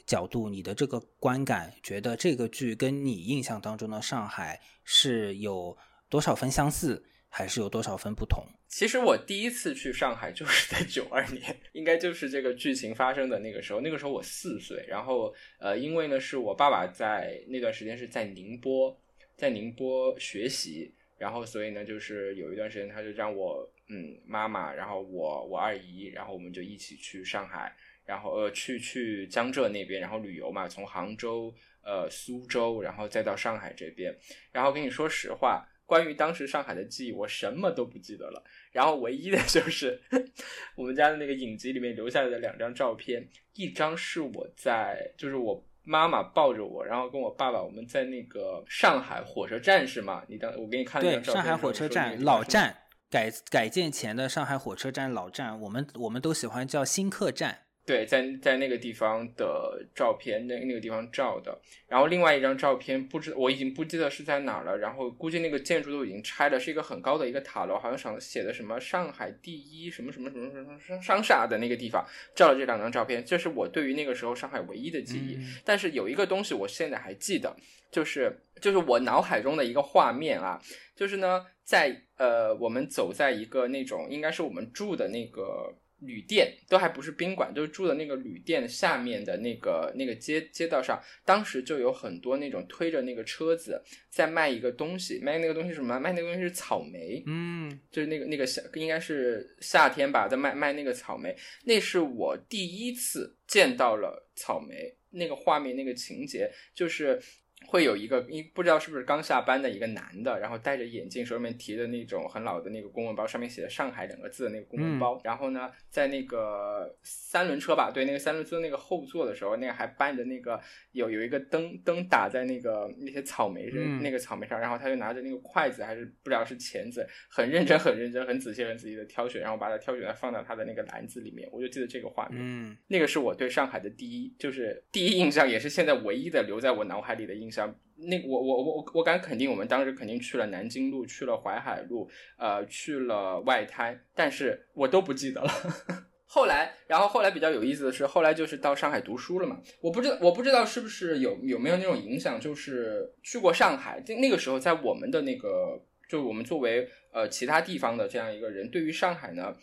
[0.06, 5.78] 角度，你的这个观感，觉得这个剧跟你印象当中的上海是有
[6.10, 8.44] 多少分相似，还是有多少分不同？
[8.70, 13.82] 其实我第一次去上海就是在九二年，应该就是这个剧情发生的那个时候。
[13.82, 18.96] 那个时候我四岁，然后呃，因为呢是我爸爸在那段时间是在宁波，
[19.36, 31.52] 在宁波学习，然后所以呢就是有一段时间他就让我嗯妈妈，然后我我二姨，然后我们就一起去上海，然后呃去去江浙那边，然后旅游嘛，从杭州
[31.82, 34.16] 呃苏州，然后再到上海这边。
[34.52, 38.44] 然后跟你说实话，关于当时上海的记忆，我什么都不记得了。
[38.72, 40.00] 然后唯一的就是
[40.78, 50.24] 我们家的那个影集里面留下来的两张照片，一张是我在，就是我妈妈抱着我，然后跟我爸爸我们在那个上海火车站是吗？
[50.28, 52.44] 你当我给你看那对，张照片，上海火车站老。
[52.44, 57.69] 站改改建前的上海火车站老站，我们我们都喜欢叫新客站。
[57.90, 61.60] 对，在在那个地方的照片，那那个地方照的。
[61.88, 64.78] 然后另外一张照片，不知我已经不记得是在哪儿了。
[64.78, 73.26] 然后估计那个建筑都已经拆了，是一个很高的一个塔楼，好像上写的什么上海第一什么什么什么什么商商厦的那个地方，照了这两张照片。
[73.26, 75.38] 这是我对于那个时候上海唯一的记忆。
[75.38, 77.56] 嗯但是有一个东西我现在还记得，
[77.92, 80.62] 就是就是我脑海中的一个画面啊，
[80.96, 96.00] 就是呢，在呃我们走在一个那种应该是我们住的那个旅店，都还不是宾馆，就是住的那个旅店下面的那个那个街街道上，当时就有很多那种推着那个车子在卖一个东西，卖那个东西是什么？
[96.00, 101.36] 卖那个东西是草莓，嗯，就是那个那个夏应该是夏天吧，在卖卖那个草莓，
[101.66, 107.22] 那是我第一次见到了草莓，那个画面那个情节就是。
[107.68, 115.20] 会有一个，一不知道是不是刚下班的一个男的，然后戴着眼镜，手里面提的那种很老的那个公文包，上面写着“上海”两个字的那个公文包。
[115.24, 120.60] 然后呢，在那个三轮车吧，对，那个三轮车那个后座的时候，那个还搬着那个
[120.94, 131.48] 有有一个灯灯打在那个那些草莓上，嗯那个草莓上，然后他就拿着那个筷子还是不知道是钳子，很认真、很认真、很仔细、很仔细的挑选，然后把它挑选的放到他的那个篮子里面。
[131.52, 132.40] 我就记得这个画面。
[132.42, 137.74] 嗯，那个是我对上海的第一，就是第一印象，也是现在唯一的留在我脑海里的印象。
[137.96, 145.52] 那我我我我我敢肯定，我们当时肯定去了南京路，去了淮海路，呃，去了外滩，但是我都不记得了。
[146.26, 149.60] 后来，然后后来比较有意思的是，后来就是到上海读书了嘛。
[149.82, 159.54] 我不知道，我不知道是不是有有没有那种影响，就是去过上海，就那个时候在我们的那个，就我们作为呃其他地方的这样一个人，对于上海呢，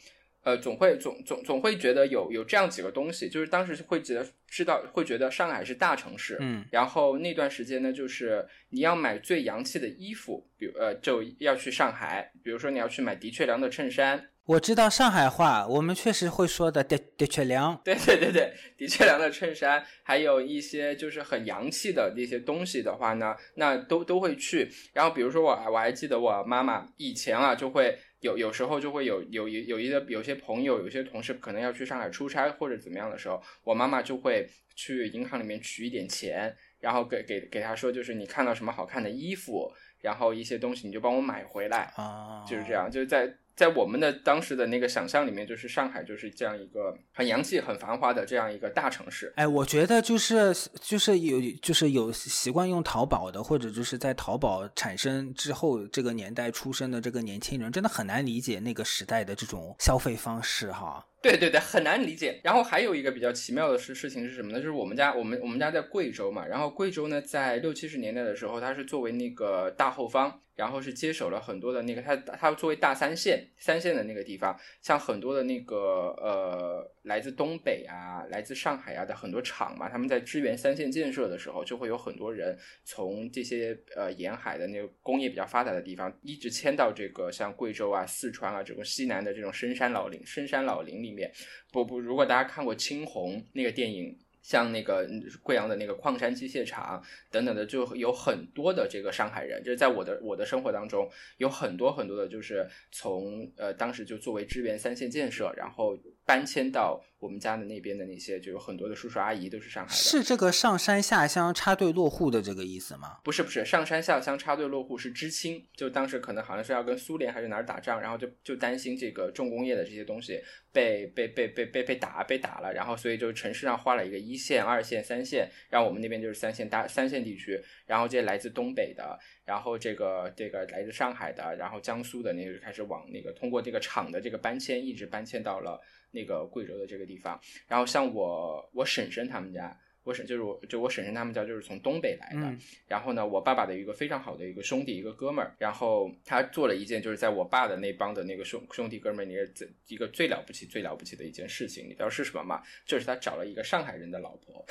[0.47, 17.77] 呃，总会总总总会觉得有有这样几个东西，就是当时会觉得知道会觉得上海是大城市，嗯，然后那段时间呢，就是你要买最洋气的衣服，比如呃就要去上海，比如说你要去买的确良的衬衫，我知道上海话，我们确实会说的的的确良。
[17.85, 24.71] 对对对对，的确良的衬衫，还有一些就是很洋气的那些东西的话呢，那都都会去。
[24.93, 27.99] 然后比如说我我还记得我妈妈以前啊就会。
[28.21, 49.33] 有有时候就会有有有有一个有些朋友有些同事可能要去上海出差或者怎么样的时候，我妈妈就会去银行里面取一点钱，然后给给给他说，就是你看到什么好看的衣服，然后一些东西你就帮我买回来，啊，就是这样，就是在在我们的当时的那个想象里面，就是上海就是这样一个很洋气、很繁华的这样一个大城市。
[49.37, 61.07] 哎，我觉得就是就是有就是有习惯用淘宝的，或者就是在淘宝产生之后这个年代出生的这个年轻人，真的很难理解那个时代的这种消费方式哈。
[61.23, 62.41] 对对对，很难理解。
[62.45, 64.59] 然后还有一个比较奇妙的事事情是什么呢？
[64.59, 91.33] 就是我们家我们我们家在贵州嘛，然后贵州呢在六七十年代的时候，它是作为那个大后方，然后是接手了很多的那个它它作为大三线三线的那个地方，像很多的那个呃来自东北啊、来自上海啊的很多厂嘛，他们在支援三线建设的时候，就会有很多人从这些呃沿海的那个工业比较发达的地方，一直迁到这个像贵州啊、四川啊这种西南的这种深山老林、深山老林里面。
[91.73, 95.09] 不不，如果大家看过《青红》那个电影，像那个
[95.43, 97.03] 贵阳的那个矿山机械厂
[97.33, 109.95] 等等的，就有很多的这个上海人，就是在我的我的生活当中，有很多很多的，就是从呃当时就作为支援三线建设，然后搬迁到我们家的那边的那些，就有很多的叔叔阿姨都是上海的。
[109.95, 113.19] 是这个上山下乡插队落户的这个意思吗？
[113.23, 120.39] 不是不是，上山下乡插队落户是知青，就当时可能好像是要跟苏联还是哪儿打仗，然后就就担心这个重工业的这些东西
[120.73, 135.81] 被被被被被被打被打了，然后所以就城市上画了一个一线、二线、三线，然后我们那边就是三线大三线地区，然后这些来自东北的，然后这个这个来自上海的，然后江苏的那个就开始往那个通过这个厂的这个搬迁，一直搬迁到了
[136.17, 137.39] 那个贵州的这个地方，
[137.69, 139.79] 然后像我我婶婶他们家。
[140.07, 142.47] 我婶就是我就我婶婶他们家就是从东北来的。
[142.47, 142.57] 嗯
[142.87, 152.63] 然后呢，我爸爸的一个非常好的一个兄弟，一个哥们儿，然后他做了一件就是在我爸的那帮的那个兄兄弟哥们儿里面最一个最了不起、最了不起的一件事情，你知道是什么吗？
[152.87, 154.65] 就是他找了一个上海人的老婆。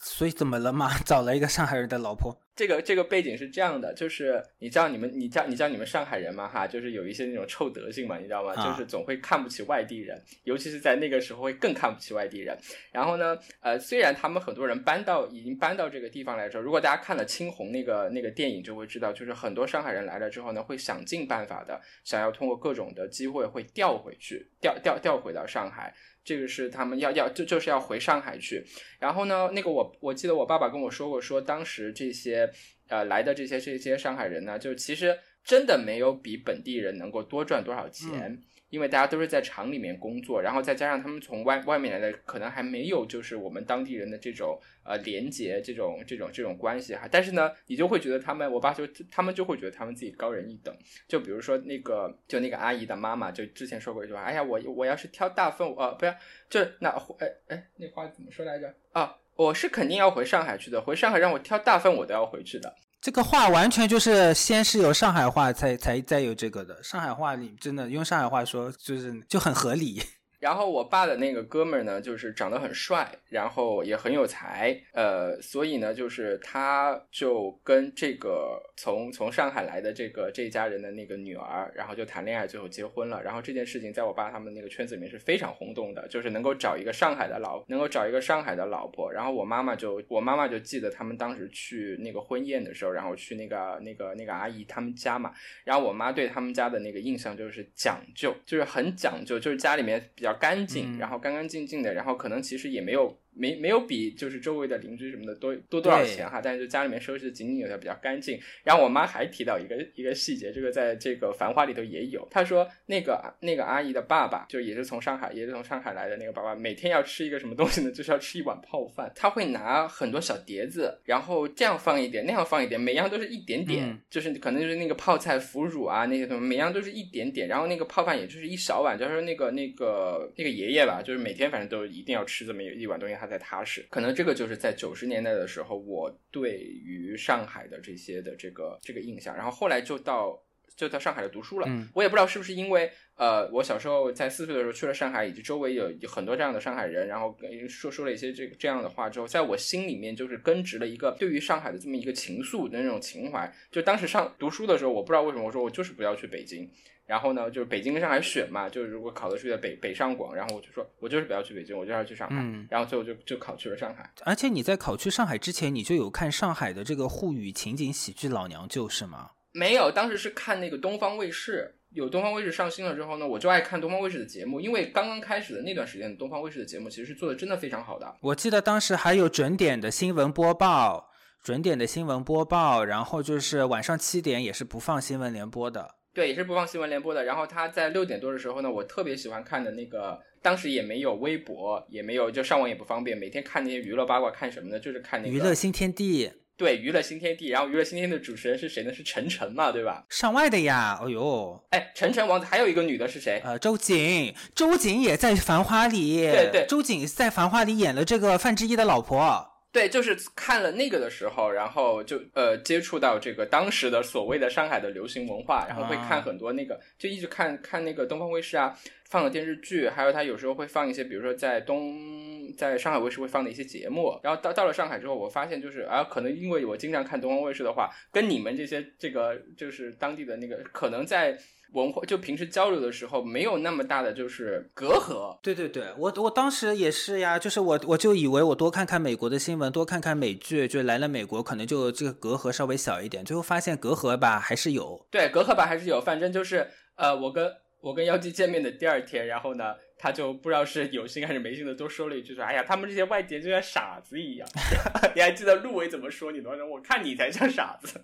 [0.00, 0.90] 所以怎么了嘛？
[1.04, 8.52] 找了一个上海人的老婆，这个这个背景是这样的，就是你知道你们你知道你知道你们上海人嘛哈，就是有一些那种臭德性嘛，你知道吗？
[8.54, 12.56] 啊就是总会看不起外地人，尤其是在那个时候会更看不起外地人。
[12.92, 25.92] 然后呢，呃，虽然他们很多人搬到已经搬到这个地方来之后，如果大家看了青红那个那个电影，就会知道，就是很多上海人来了之后呢，会想尽办法的想要通过各种的机会会调回去，调调调回到上海。
[26.24, 28.64] 这个是他们要要就就是要回上海去，
[28.98, 32.50] 然后呢，那个我我记得我爸爸跟我说过，说当时这些
[32.90, 38.38] 呃来的这些这些上海人呢，就其实真的没有比本地人能够多赚多少钱，
[38.68, 47.08] 因为大家都是在厂里面工作，然后再加上他们从外外面来的，可能还没有就是我们当地人的这种呃廉洁这种这种这种关系哈。
[47.10, 50.72] 但是呢，你就会觉得他们，我爸就他们就会觉得他们自己高人一等。
[51.08, 56.14] 就比如说那个就那个阿姨的妈妈，就之前说过一句话，哎呀，我我要是挑大粪，呃，不要
[56.48, 59.16] 就那哎哎那话怎么说来着啊？
[59.40, 62.74] 我是肯定要回上海去的，回上海让我挑大粪，我都要回去的。
[63.00, 66.82] 这个话完全就是先是有上海话才才再有这个的。
[66.82, 70.02] 上海话里真的用上海话说就是就很合理。
[70.40, 83.22] 然后我爸的那个哥们儿呢，就是长得很帅，然后也很有才，呃，所以呢，就是他就跟这个从从上海来的这个这一家人的那个女儿，然后就谈恋爱，最后结婚了。
[83.22, 89.12] 然后这件事情在我爸他们那个圈子里面是非常轰动的，就是能够找一个上海的老，能够找一个上海的老婆。
[89.12, 95.34] 然后我妈妈就我妈妈就记得他们当时去那个婚宴的时候，然后去那个那个那个阿姨他们家嘛，
[95.64, 108.38] 然后我妈对他们家的那个印象就是讲究，就是很讲究，就是家里面比较干净，嗯然后干干净净的，然后可能其实也没有没没有比就是周围的邻居什么的多多多少钱哈，但是就家里面收拾的井井有条，比较干净。
[108.64, 117.90] 然后我妈还提到一个一个细节，这个在这个《繁花》里头也有，她说那个那个阿姨的爸爸就也是从上海也是从上海来的那个爸爸，每天要吃一个什么东西呢？
[117.92, 123.98] 就是要吃一碗泡饭，他会拿很多小碟子，然后这样放一点，那样放一点，每样都是一点点，嗯。
[124.10, 133.86] 就是可能就是那个泡菜、腐乳啊那些什么，每样都是一点点，然后那个泡饭也就是一小碗，就是那个那个那个爷爷吧，就是每天反正都一定要吃这么一碗东西，他在踏实。
[133.90, 140.42] 可能这个就是在九十年代的时候，我对于上海的这些的这个这个印象，然后后来就到
[140.74, 141.66] 就到上海来读书了。
[141.68, 142.90] 嗯我也不知道是不是因为
[143.20, 153.54] 呃，我小时候在四岁的时候去了上海，以及周围有有很多这样的上海人，然后跟说说了一些这这样的话之后，在我心里面就是根植了一个对于上海的这么一个情愫的那种情怀。
[153.70, 156.66] 就当时上读书的时候，我不知道为什么，我说我就是不要去北京。
[157.04, 162.36] 然后呢，就是北京跟上海选嘛，就是如果考的是在北北上广，然后我就说我就是不要去北京，我就要去上海。
[162.38, 164.10] 嗯然后最后就就考去了上海。
[164.24, 169.32] 而且你在考去上海之前，你就有看上海的这个沪语情景喜剧《老娘舅》是吗？
[169.52, 178.14] 没有，当时是看那个东方卫视，有东方卫视上新了之后呢，我就爱看东方卫视的节目，因为刚刚开始的那段时间，东方卫视的节目其实是做的真的非常好的。
[178.20, 181.10] 我记得当时还有准点的新闻播报，
[181.42, 185.96] 准点的新闻播报，然后就是晚上七点也是不放新闻联播的。
[186.12, 187.24] 对，也是不放新闻联播的。
[187.24, 194.78] 然后他在六点多的时候呢，我特别喜欢看的那个，当时也没有微博，也没有就上网也不方便，每天看那些娱乐八卦，看什么呢？
[194.78, 196.30] 就是看那个娱乐新天地
[196.60, 197.48] 对娱乐新天地。
[197.48, 198.92] 然后娱乐新天地的主持人是谁呢？
[198.92, 200.04] 是陈晨嘛，对吧？
[200.10, 203.40] 上外的呀，哎呦，哎，陈晨王子还有一个女的是谁？
[203.42, 209.49] 呃，周瑾，周瑾也在《繁花》里，对对周瑾在《繁花》里演了这个范志毅的老婆。
[209.72, 224.18] 对，就是看了那个的时候，然后就呃接触到这个当时的所谓的上海的流行文化，然后会看很多那个，就一直看看那个东方卫视啊放的电视剧，还有他有时候会放一些，比如说在东在上海卫视会放的一些节目。
[224.24, 231.38] 然后到到了上海之后，我发现就是啊，可能因为我经常看东方卫视的话，跟你们这些这个就是当地的那个，可能在
[231.72, 235.38] 文化就平时交流的时候没有那么大的就是隔阂。
[235.42, 245.06] 对对对，我我当时也是呀，就是我我就以为我多看看美国的新闻，多看看美剧，就来了美国可能就这个隔阂稍微小一点，最后发现隔阂吧还是有。
[245.10, 254.48] 对，隔阂吧还是有，反正就是呃，我跟我跟妖姬见面的第二天，然后呢，他就不知道是有心还是没心的，多说了一句说：“哎呀，他们这些外地人就像傻子一样。
[255.14, 256.56] ”你还记得陆伟怎么说你的吗？
[256.64, 258.02] 我看你才像傻子。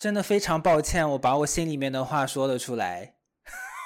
[0.00, 3.16] 真的非常抱歉，我把我心里面的话说了出来。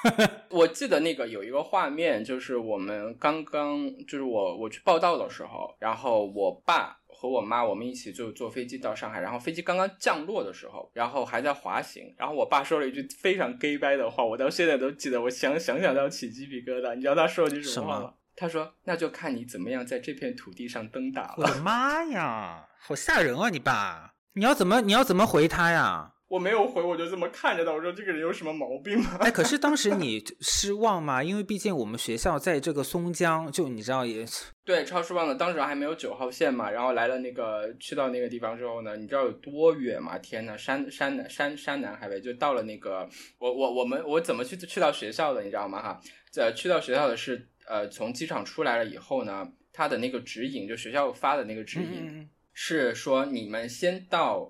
[0.49, 16.95] 我记得那个有一个画面，就是我们刚刚就是我我去报道的时候，然后我爸和我妈我们一起就坐飞机到上海，然后飞机刚刚降落的时候，然后还在滑行，然后我爸说了一句非常 gay 掰的话，我到现在都记得，我想想想都要起鸡皮疙瘩。
[16.95, 18.13] 你知道他说了句什么吗？
[18.37, 21.59] 他说那就看你怎么样在这片土地上登打我的。
[21.59, 23.49] 妈呀，好吓人啊！
[23.49, 26.11] 你爸，你要怎么你要怎么回他呀？
[26.27, 29.15] 我没有回，我就这么看着他，我说这个人有什么毛病吗？
[29.21, 31.23] 哎，可是当时 你失望吗？
[31.23, 34.25] 因为毕竟我们学校在这个松江，就你知道也
[34.65, 35.35] 对，超失望的。
[35.35, 40.17] 当时还没有九号线嘛，然后来了那个去到那个地方之后呢，你知道有多远吗？
[40.17, 43.07] 天呐，山山南山山南海北，就到了那个
[43.37, 45.81] 我我我们我怎么去去到学校的，你知道吗？
[45.81, 46.01] 哈，
[46.37, 54.49] 呃去到学校的是呃从机场出来了以后呢，他的那个指引就学校发的那个指引、嗯是说你们先到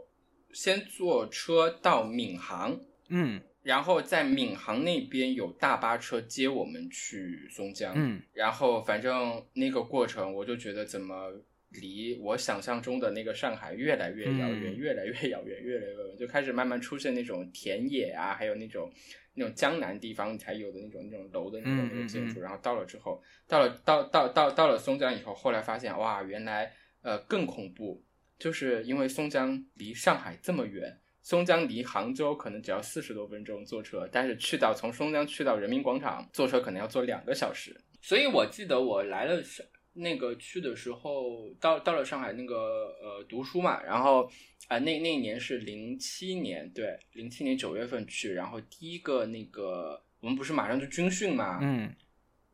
[0.53, 2.79] 先坐车到闵行。
[3.09, 11.31] 嗯然后在闵行那边有大巴车接我们去松江，嗯然后反正那个过程，我就觉得怎么
[11.71, 18.91] 离我想象中的那个上海越来越遥远，嗯越来越遥远，越来越远，就开始慢慢出现那种田野啊，还有那种
[19.33, 22.39] 那种江南地方才有的那种那种楼的那种嗯那种建筑。
[22.39, 26.71] 嗯嗯然后到了之后，到了到到到到了松江以后，后来发现哇，原来
[27.05, 28.03] 呃更恐怖，
[28.39, 30.99] 就是因为松江离上海这么远。
[31.21, 37.75] 松江离杭州可能只要四十多分钟坐车，但是去到从松江去到人民广场坐车可能要坐两个小时。
[38.01, 44.29] 所以我记得我来了上那个去的时候，到到了上海那个呃读书嘛，然后
[44.67, 51.91] 啊、那那一年是零七年，对，零七年九月份去，然后第一个那个我们不是马上就军训嘛，嗯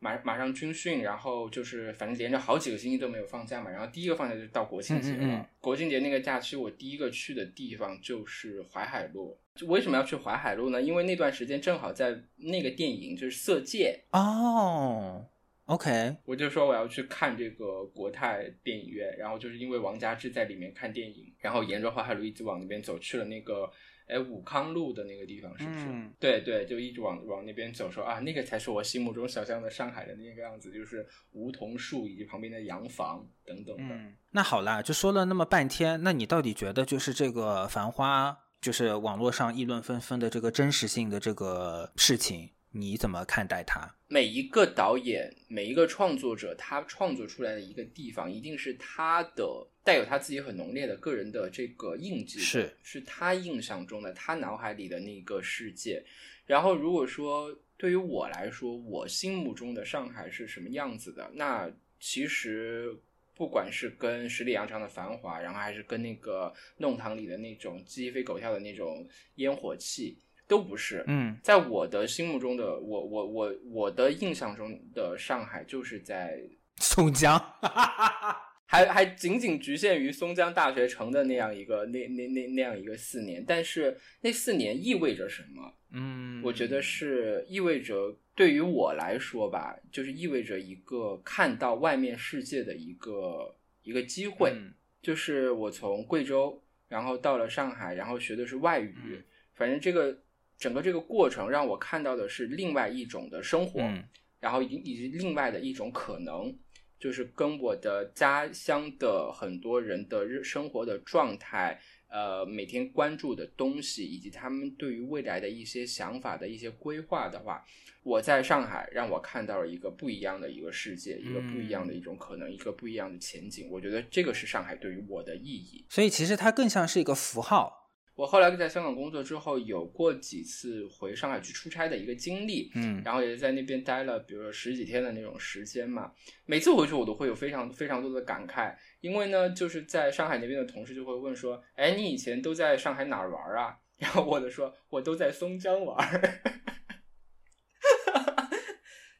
[0.02, 5.18] 马马上军训，然后就是反正连着好几个星期都没有放假嘛，然后第一个放假就到国庆节了。
[5.18, 9.38] 嗯嗯嗯国庆节那个假期，我第一个去的地方就是淮海路。
[9.54, 10.82] 就为什么要去淮海路呢？
[10.82, 15.24] 因为那段时间正好在那个电影就是《色戒哦
[15.66, 15.90] ，OK，》，
[16.24, 23.70] 我就说我要去看这个国泰电影院，然后就是因为王家之在里面看电影，然后沿着淮海路一直往那边走，去了那个。
[24.06, 25.86] 哎，武康路的那个地方是不是？
[25.86, 33.94] 嗯对对，就一直往往那边走说啊，那个才是我心目中想象的上海的那个样子，就是梧桐树以及旁边的洋房等等的。
[33.94, 38.30] 嗯，那好啦，就说了那么半天，那你到底觉得就是这个《繁花》，
[38.60, 43.94] 就是网络上议论纷纷的这个真实性的这个事情，你怎么看待它？
[44.08, 56.04] 每一个导演，每一个创作者，他创作出来的一个地方，一定是他的带有他自己很浓烈的个人的这个印记，是是他印象中的，他脑海里的那个世界。
[56.46, 61.70] 然后，如果说对于我来说，我心目中的上海是什么样子的，那
[62.00, 62.94] 其实
[63.34, 71.04] 不管是跟十里洋场的繁华，然后还是跟那个弄堂里的那种鸡飞狗跳的那种烟火气，都不是。
[71.06, 76.40] 嗯在我的心目中的我我我我的印象中的上海就是在
[76.78, 77.40] 松江，
[78.72, 85.74] 还还仅仅局限于松江大学城的那样一个那那那那样一个四年，但是那四年意味着什么？
[85.90, 94.54] 嗯，我觉得是意味着对于我来说吧，就是意味着一个看到外面世界的一个一个机会。
[94.56, 100.16] 嗯就是我从贵州，然后到了上海，然后学的是外语，嗯反正这个
[100.56, 104.02] 整个这个过程让我看到的是另外一种的生活，嗯
[104.38, 106.56] 然后以以及另外的一种可能，
[107.02, 117.64] 就是跟我的家乡的很多人的日生活的状态，呃，每天关注的东西，以及他们对于未来的一些想法的一些规划的话，
[118.04, 123.68] 我在上海让我看到了一个不一样的一个世界，一个不一样的一种可能，一个不一样的前景。
[123.68, 125.84] 我觉得这个是上海对于我的意义。
[125.88, 127.81] 所以其实它更像是一个符号。
[128.14, 136.12] 我后来在香港工作之后，有过几次回上海去出差的一个经历，嗯然后也在那边待了，比如说十几天的那种时间嘛。
[136.44, 145.96] 每次回去我都会有非常非常多的感慨，因为呢，就是在上海那边的同事就会问说：“哎，你以前都在上海哪儿玩啊？”然后我就说：“我都在松江玩。”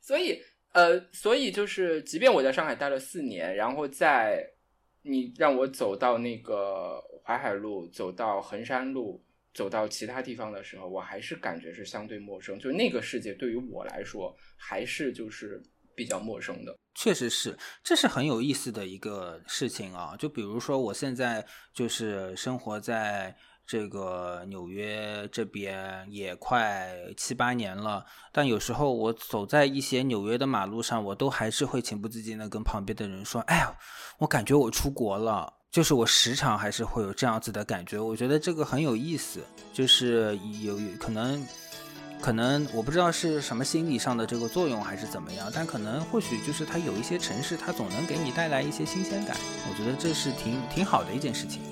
[0.03, 0.39] 所以，
[0.73, 4.45] 呃，所以就是，即便我在上海待了四年，然后在
[5.03, 9.23] 你让我走到那个淮海路，走到衡山路，
[9.53, 12.59] 走到其他地方的时候，我还是感觉是相对陌生。
[12.59, 15.63] 就那个世界对于我来说，还是就是
[15.95, 16.77] 比较陌生的。
[16.95, 20.15] 确实是，这是很有意思的一个事情啊。
[20.17, 23.35] 就比如说，我现在就是生活在
[23.67, 33.75] 这个纽约这边也快七八年了，但有时候我走在一些纽约的马路上，我都还是会情不自禁的跟旁边的人说：“哎呀，
[34.19, 39.41] 我感觉我出国了。”就是我时常还是会有这样子的感觉，我觉得这个很有意思，
[39.73, 41.43] 就是有可能。
[42.21, 49.37] 可能我不知道是什么心理上的这个作用还是怎么样，但可能或许就是它有一些城市，它总能给你带来一些新鲜感。
[49.69, 51.63] 我觉得这是挺挺好的一件事情。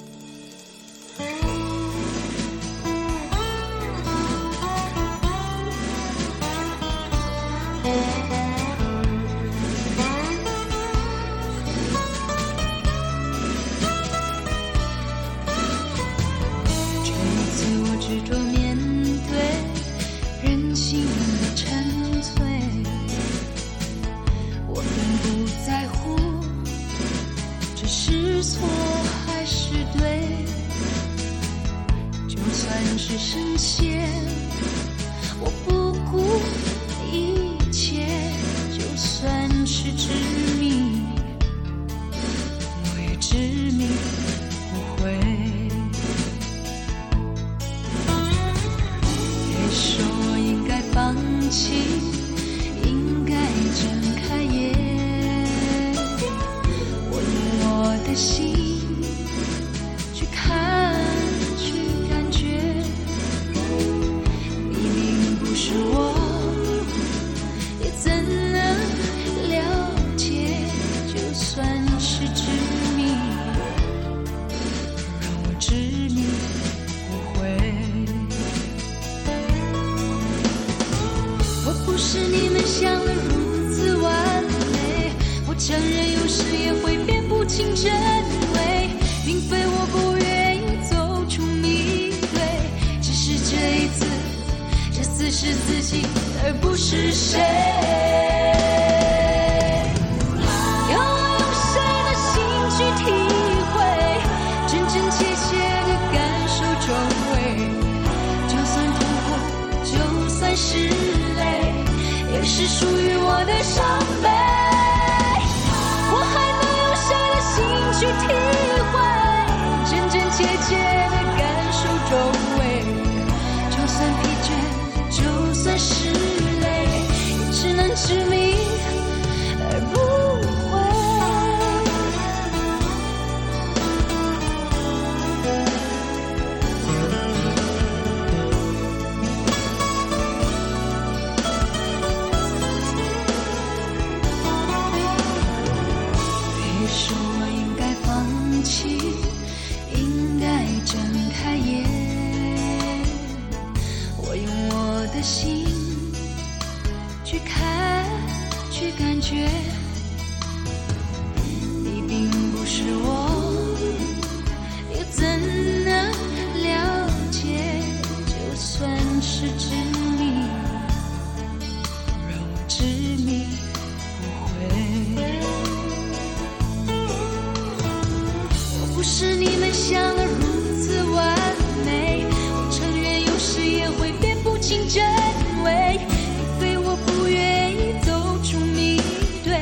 [185.40, 188.12] 因为并非我不愿意走
[188.42, 189.00] 出迷
[189.44, 189.52] 堆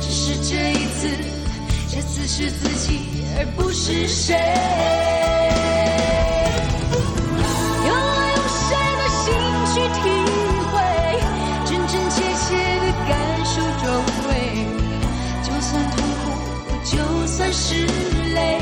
[0.00, 1.08] 只是这一次
[1.88, 3.00] 这次是自己
[3.38, 4.34] 而不是谁。
[7.86, 8.68] 要我用谁
[8.98, 9.24] 的心
[9.72, 10.02] 去体
[10.70, 10.74] 会
[11.64, 12.46] 真真切切
[12.80, 13.10] 的感
[13.44, 13.84] 受周
[14.28, 14.30] 围
[15.42, 16.24] 就算痛苦
[16.84, 17.86] 就算是
[18.34, 18.58] 泪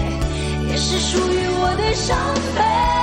[0.69, 2.17] 也是属于我的伤
[2.57, 2.94] 悲。